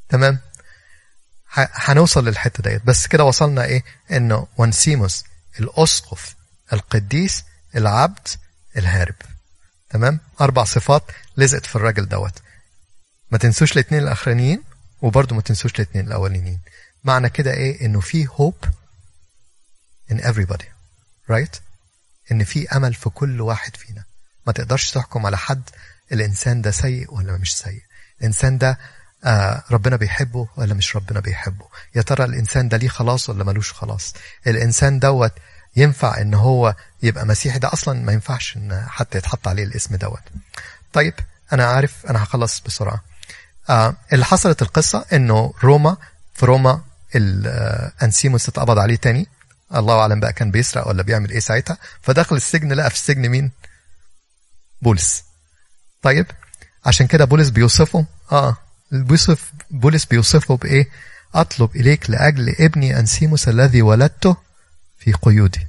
[0.08, 0.47] تمام؟
[1.54, 2.82] هنوصل للحتة ديت.
[2.84, 5.24] بس كده وصلنا إيه؟ إنه وانسيموس
[5.60, 6.34] الأسقف
[6.72, 7.44] القديس
[7.76, 8.28] العبد
[8.76, 9.14] الهارب.
[9.90, 11.02] تمام؟ أربع صفات
[11.36, 12.42] لزقت في الراجل دوت.
[13.30, 14.62] ما تنسوش الاثنين الأخرانيين
[15.02, 16.60] وبرضه ما تنسوش الاثنين الأولانيين.
[17.04, 18.68] معنى كده إيه؟ إنه في hope
[20.12, 20.66] in everybody.
[21.32, 21.60] Right?
[22.32, 24.04] إن في أمل في كل واحد فينا.
[24.46, 25.70] ما تقدرش تحكم على حد.
[26.12, 27.82] الإنسان ده سيء ولا مش سيء؟
[28.20, 28.78] الإنسان ده
[29.24, 31.64] آه ربنا بيحبه ولا مش ربنا بيحبه؟
[31.94, 34.14] يا ترى الإنسان ده ليه خلاص ولا ملوش خلاص؟
[34.46, 35.32] الإنسان دوت
[35.76, 40.22] ينفع إن هو يبقى مسيحي؟ ده أصلا ما ينفعش إن حتى يتحط عليه الاسم دوت.
[40.92, 41.14] طيب
[41.52, 43.04] أنا عارف أنا هخلص بسرعة.
[43.70, 45.96] آه اللي حصلت القصة إنه روما
[46.34, 46.82] في روما
[48.02, 49.26] أنسيموس اتقبض عليه تاني.
[49.74, 51.78] الله أعلم بقى كان بيسرق ولا بيعمل إيه ساعتها.
[52.02, 53.50] فدخل السجن لقى في السجن مين؟
[54.82, 55.24] بولس.
[56.02, 56.26] طيب
[56.86, 58.04] عشان كده بولس بيوصفه.
[58.32, 58.56] آه
[58.92, 60.88] بيوصف بولس بيوصفه بإيه؟
[61.34, 64.36] أطلب إليك لأجل ابني أنسيموس الذي ولدته
[64.98, 65.66] في قيودي.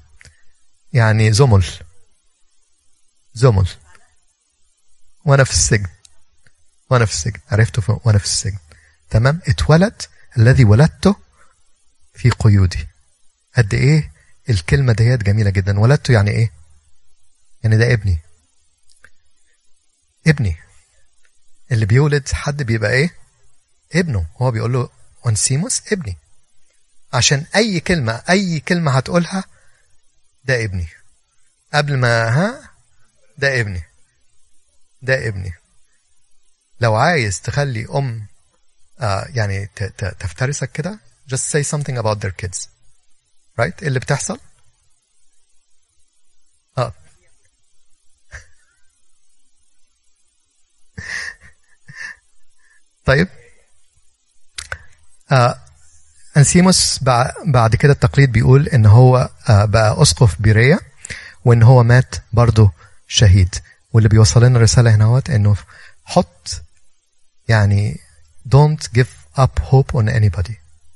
[0.93, 1.65] يعني زمل
[3.33, 3.67] زمل
[5.25, 5.87] وأنا في السجن.
[6.89, 7.39] وأنا في السجن.
[7.51, 8.57] عرفته وأنا في السجن.
[9.09, 10.01] تمام؟ اتولد
[10.37, 11.15] الذي ولدته
[12.13, 12.87] في قيودي.
[13.57, 14.11] قد إيه؟
[14.49, 15.79] الكلمة ديت جميلة جدا.
[15.79, 16.51] ولدته يعني إيه؟
[17.63, 18.19] يعني ده ابني.
[20.27, 20.57] ابني.
[21.71, 23.15] اللي بيولد حد بيبقى إيه؟
[23.95, 24.27] ابنه.
[24.41, 24.89] هو بيقول له
[25.25, 26.17] أونسيموس ابني.
[27.13, 29.43] عشان أي كلمة أي كلمة هتقولها
[30.45, 30.87] ده ابني.
[31.73, 32.69] قبل ما ها
[33.37, 33.83] ده ابني.
[35.01, 35.53] ده ابني.
[36.81, 38.27] لو عايز تخلي أم
[38.99, 39.65] آه يعني
[40.19, 40.99] تفترسك كده
[41.33, 42.67] just say something about their kids.
[43.61, 43.83] Right?
[43.83, 44.39] اللي بتحصل؟
[46.77, 46.93] آه.
[53.09, 53.27] طيب.
[55.31, 55.55] آه
[56.37, 56.99] أنسيموس
[57.45, 60.79] بعد كده التقليد بيقول إن هو بقى أسقف بيريا
[61.45, 62.71] وإن هو مات برضه
[63.07, 63.55] شهيد.
[63.93, 65.55] واللي بيوصل لنا رساله هنا إنه
[66.05, 66.61] حط
[67.47, 67.99] يعني
[68.55, 70.53] don't give up hope on anybody.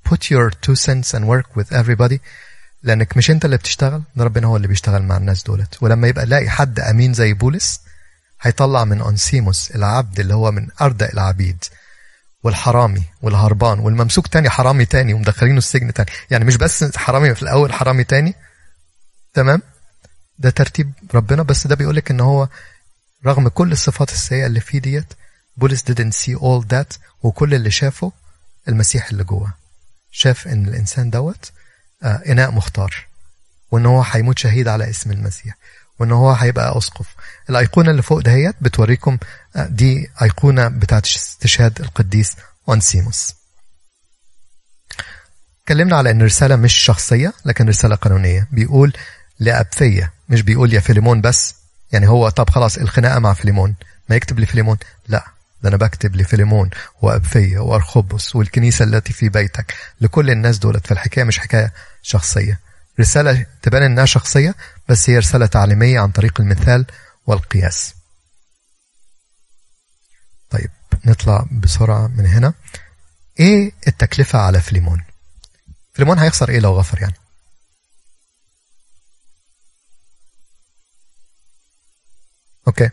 [0.10, 2.18] Put your two cents and work with everybody.
[2.84, 5.78] لأنك مش أنت اللي بتشتغل ده ربنا هو اللي بيشتغل مع الناس دولت.
[5.84, 7.80] ولما يبقى لاقي حد أمين زي بولس
[8.42, 11.64] هيطلع من أنسيموس العبد اللي هو من اردأ العبيد.
[12.44, 16.10] والحرامي والهربان والممسوك تاني حرامي تاني ومدخلينه السجن تاني.
[16.32, 18.36] يعني مش بس حرامي في الأول حرامي تاني.
[19.34, 19.62] تمام؟
[20.40, 21.44] ده ترتيب ربنا.
[21.44, 22.48] بس ده بيقولك إن هو
[23.26, 25.14] رغم كل الصفات السيئة اللي فيه ديت
[25.58, 28.12] بولس didn't see all that وكل اللي شافه
[28.68, 29.54] المسيح اللي جوه
[30.12, 31.52] شاف إن الإنسان دوت
[32.04, 32.96] آه إناء مختار
[33.72, 35.56] وإن هو هيموت شهيد على اسم المسيح
[36.00, 37.16] وإن هو هيبقى أسقف.
[37.50, 39.18] الأيقونة اللي فوق دهيت بتوريكم
[39.56, 42.36] دي أيقونة بتاعت استشهاد القديس
[42.70, 43.34] أونسيموس.
[45.62, 48.48] اتكلمنا على إن الرسالة مش شخصية لكن رسالة قانونية.
[48.52, 48.94] بيقول
[49.40, 51.56] لأبفية مش بيقول يا فيليمون بس.
[51.92, 53.76] يعني هو طب خلاص الخناقة مع فيليمون.
[54.10, 54.78] ما يكتب لفيليمون؟
[55.08, 55.26] لا
[55.64, 56.70] ده أنا بكتب لفيليمون
[57.02, 59.74] وأبفية وأرخبس والكنيسة التي في بيتك.
[60.02, 60.88] لكل الناس دولت.
[60.88, 62.60] فالحكاية مش حكاية شخصية.
[63.00, 64.56] رسالة تبان إنها شخصية
[64.90, 66.86] بس هي رسالة تعليمية عن طريق المثال
[67.28, 67.94] والقياس
[70.50, 70.70] طيب
[71.06, 72.54] نطلع بسرعة من هنا.
[73.40, 75.02] إيه التكلفة على فليمون
[75.94, 77.14] فليمون هيخسر إيه لو غفر يعني؟
[82.68, 82.90] أوكي.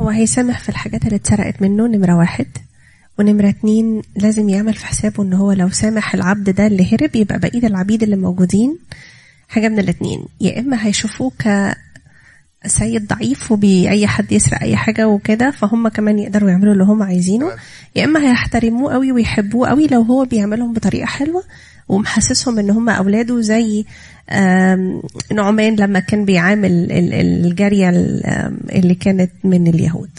[0.00, 2.46] هو هيسامح في الحاجات اللي اتسرقت منه نمرة واحد.
[3.18, 7.38] ونمرة اتنين لازم يعمل في حسابه إن هو لو سامح العبد ده اللي هرب يبقى
[7.38, 8.78] بقية العبيد اللي موجودين.
[9.48, 10.24] حاجة من الاتنين.
[10.40, 11.32] يا إما هيشوفوه
[12.64, 17.02] كسيد ضعيف وبي اي حد يسرق أي حاجة وكده فهم كمان يقدروا يعملوا اللي هم
[17.02, 17.52] عايزينه.
[17.96, 21.44] يا إما هيحترموه قوي ويحبوه قوي لو هو بيعملهم بطريقة حلوة
[21.88, 23.84] ومحسسهم إن هم أولاده زي
[25.32, 27.88] نعمان لما كان بيعامل ال- ال- الجارية
[28.70, 30.10] اللي كانت من اليهود.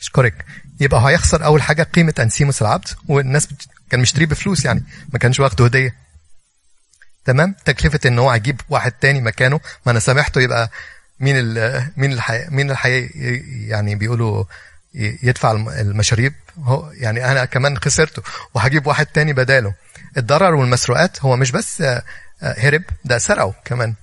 [0.00, 0.44] اشكرك
[0.80, 3.48] يبقى هيخسر أول حاجة قيمة أنسيموس العبد والناس.
[3.90, 5.94] كان مشتريه بفلوس يعني ما كانش واخده هدية.
[7.26, 9.60] تمام؟ تكلفة إن هو هيجيب واحد تاني مكانه.
[9.86, 10.70] ما أنا سامحته يبقى
[11.20, 11.82] مين ال...
[11.96, 12.46] مين الحي...
[12.48, 13.06] مين الحي...
[13.68, 14.44] يعني بيقولوا
[14.94, 16.32] يدفع الم- المشاريب.
[16.58, 18.22] هو يعني أنا كمان خسرته
[18.54, 19.74] وهجيب واحد تاني بداله.
[20.16, 22.02] الضرر والمسروقات هو مش بس آه،
[22.42, 23.94] آه، هرب ده سرقه كمان.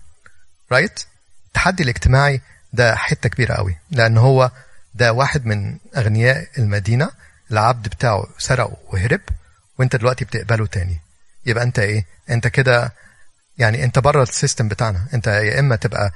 [0.72, 1.00] right
[1.48, 2.42] التحدي الاجتماعي
[2.74, 4.52] ده حتة كبيرة قوي لأن هو
[4.96, 7.10] ده واحد من أغنياء المدينة.
[7.52, 9.22] العبد بتاعه سرقه وهرب
[9.80, 10.98] وأنت دلوقتي بتقبله تاني.
[11.46, 12.94] يبقى أنت إيه؟ أنت كده
[13.58, 15.08] يعني انت بره ال system بتاعنا.
[15.14, 16.12] انت يا إما تبقى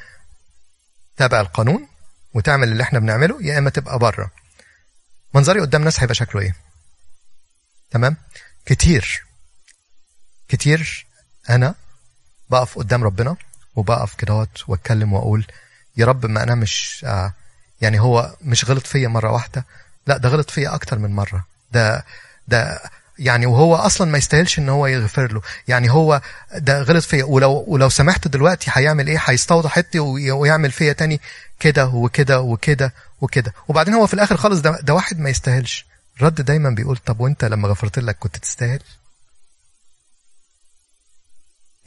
[1.17, 1.87] تابع القانون
[2.33, 4.31] وتعمل اللي إحنا بنعمله يا إما تبقى بره.
[5.33, 6.55] منظري قدام ناس هيبقى شكله إيه؟
[7.91, 8.17] تمام؟
[8.65, 9.25] كتير.
[10.47, 11.05] كتير
[11.49, 11.75] أنا
[12.49, 13.35] بقف قدام ربنا
[13.75, 15.45] وبقف كده وأتكلم وأقول
[15.97, 17.33] يا رب ما أنا مش آه
[17.81, 19.65] يعني هو مش غلط فيا مرة واحدة.
[20.07, 21.45] لا ده غلط فيا أكتر من مرة.
[21.71, 22.05] ده
[22.47, 22.81] ده
[23.19, 25.41] يعني وهو أصلا ما يستاهلش إن هو يغفر له.
[25.67, 26.21] يعني هو
[26.57, 27.23] ده غلط فيا.
[27.23, 31.21] ولو ولو سمحت دلوقتي هيعمل إيه؟ هيستوضح حتي وي- ويعمل فيا تاني
[31.59, 33.53] كده وكده وكده وكده.
[33.67, 35.85] وبعدين هو في الآخر خالص ده, ده واحد ما يستاهلش.
[36.17, 38.79] الرد دايما بيقول طب وأنت لما غفرت لك كنت تستاهل؟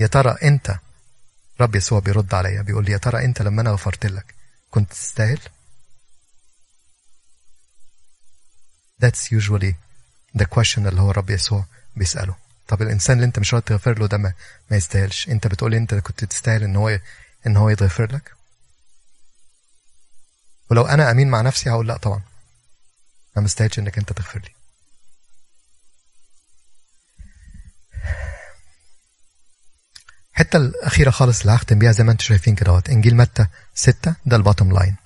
[0.01, 0.76] يا ترى أنت
[1.61, 4.35] رب يسوع بيرد عليا بيقول لي يا ترى أنت لما أنا غفرت لك
[4.70, 5.39] كنت تستاهل؟
[9.05, 9.74] That's usually
[10.39, 11.64] the question اللي هو الرب يسوع
[11.97, 12.37] بيسأله.
[12.68, 14.33] طب الإنسان اللي أنت مش راضي تغفر له ده ما,
[14.70, 15.28] ما يستاهلش.
[15.28, 16.99] أنت بتقول أنت كنت تستاهل إن هو
[17.47, 18.33] إن هو يتغفر لك؟
[20.70, 22.20] ولو أنا أمين مع نفسي هقول لأ طبعا.
[23.37, 24.51] ما استاهلش إنك أنت تغفر لي.
[30.33, 32.91] الحتة الأخيرة خالص اللي هختم بيها زي ما أنتم شايفين كده أهوت.
[32.91, 34.97] إنجيل متى 6 ده الباتم لاين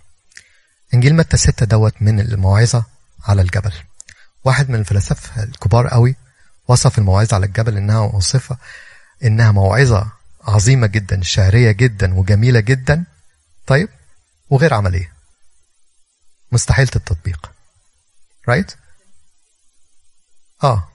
[0.94, 2.84] إنجيل متى 6 دوت من الموعظة
[3.24, 3.72] على الجبل.
[4.44, 6.16] واحد من الفلاسفة الكبار قوي
[6.68, 8.58] وصف الموعظة على الجبل إنها وصفة
[9.24, 13.04] إنها موعظة عظيمة جدا شعرية جدا وجميلة جدا
[13.66, 13.88] طيب
[14.50, 15.12] وغير عملية
[16.52, 17.52] مستحيلة التطبيق
[18.48, 18.74] رايت right?
[20.64, 20.88] آه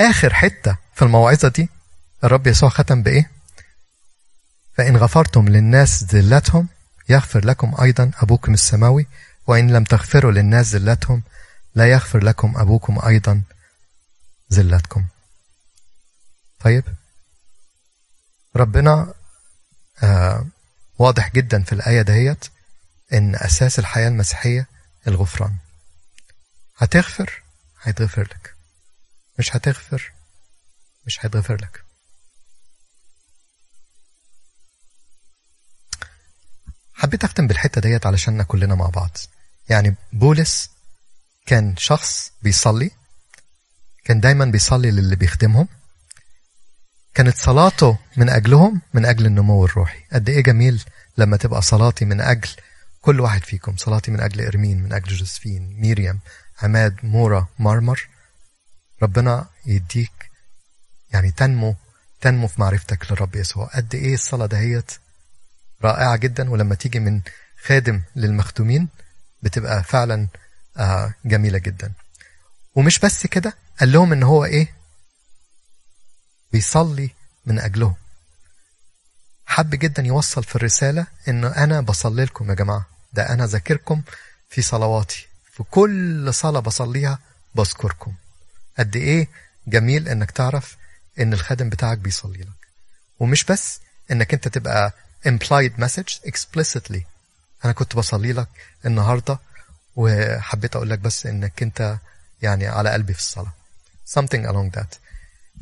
[0.00, 1.68] آخر حتة في الموعظة دي
[2.24, 3.30] الرب يسوع ختم بإيه؟
[4.76, 6.68] فإن غفرتم للناس ذلتهم
[7.08, 9.06] يغفر لكم أيضا أبوكم السماوي
[9.46, 11.22] وإن لم تغفروا للناس ذلتهم
[11.74, 13.42] لا يغفر لكم أبوكم أيضا
[14.52, 15.06] ذلتكم.
[16.60, 16.84] طيب.
[18.56, 19.14] ربنا
[20.02, 20.46] آه
[20.98, 22.44] واضح جدا في الآية دهيت
[23.12, 24.66] إن أساس الحياة المسيحية
[25.06, 25.56] الغفران.
[26.76, 27.42] هتغفر؟
[27.82, 28.54] هيتغفر لك.
[29.38, 30.12] مش هتغفر؟
[31.06, 31.84] مش هيتغفر لك.
[36.94, 39.16] حبيت أختم بالحتة ديت علشان كلنا مع بعض.
[39.68, 40.70] يعني بولس
[41.46, 42.90] كان شخص بيصلي
[44.04, 45.68] كان دايما بيصلي للي بيخدمهم.
[47.14, 49.98] كانت صلاته من أجلهم من أجل النمو الروحي.
[50.12, 50.84] قد إيه جميل
[51.18, 52.48] لما تبقى صلاتي من أجل
[53.00, 53.76] كل واحد فيكم.
[53.76, 56.18] صلاتي من أجل إرمين من أجل جوزفين ميريام
[56.62, 58.08] عماد مورا مرمر
[59.02, 60.30] ربنا يديك
[61.12, 61.74] يعني تنمو
[62.20, 63.66] تنمو في معرفتك للرب يسوع.
[63.66, 64.92] قد إيه الصلاة دهيت
[65.84, 67.20] رائعة جدا ولما تيجي من
[67.64, 68.88] خادم للمخدومين
[69.42, 70.28] بتبقى فعلا
[70.76, 71.92] آه جميلة جدا.
[72.74, 74.74] ومش بس كده قال لهم إن هو إيه؟
[76.52, 77.10] بيصلي
[77.46, 77.94] من أجلهم.
[79.46, 82.86] حب جدا يوصل في الرسالة انه أنا بصلي لكم يا جماعة.
[83.12, 84.02] ده أنا ذاكركم
[84.50, 85.26] في صلواتي.
[85.52, 87.18] في كل صلاة بصليها
[87.54, 88.14] بذكركم.
[88.78, 89.28] قد إيه
[89.66, 90.76] جميل إنك تعرف
[91.20, 92.68] إن الخادم بتاعك بيصلي لك.
[93.18, 94.92] ومش بس إنك أنت تبقى
[95.28, 97.00] implied message explicitly.
[97.64, 98.48] أنا كنت بصلي لك
[98.86, 99.38] النهارده
[99.96, 101.98] وحبيت أقول لك بس إنك أنت
[102.42, 103.52] يعني على قلبي في الصلاة.
[104.18, 104.98] Something along that.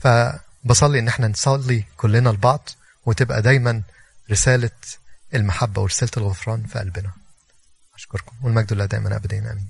[0.01, 2.69] فبصلي إن إحنا نصلي كلنا لبعض
[3.07, 3.83] وتبقى دايما
[4.31, 4.71] رسالة
[5.35, 7.11] المحبة ورسالة الغفران في قلبنا.
[7.95, 8.33] أشكركم.
[8.43, 9.39] والمجد لله دائما ابدا.
[9.39, 9.69] آمين.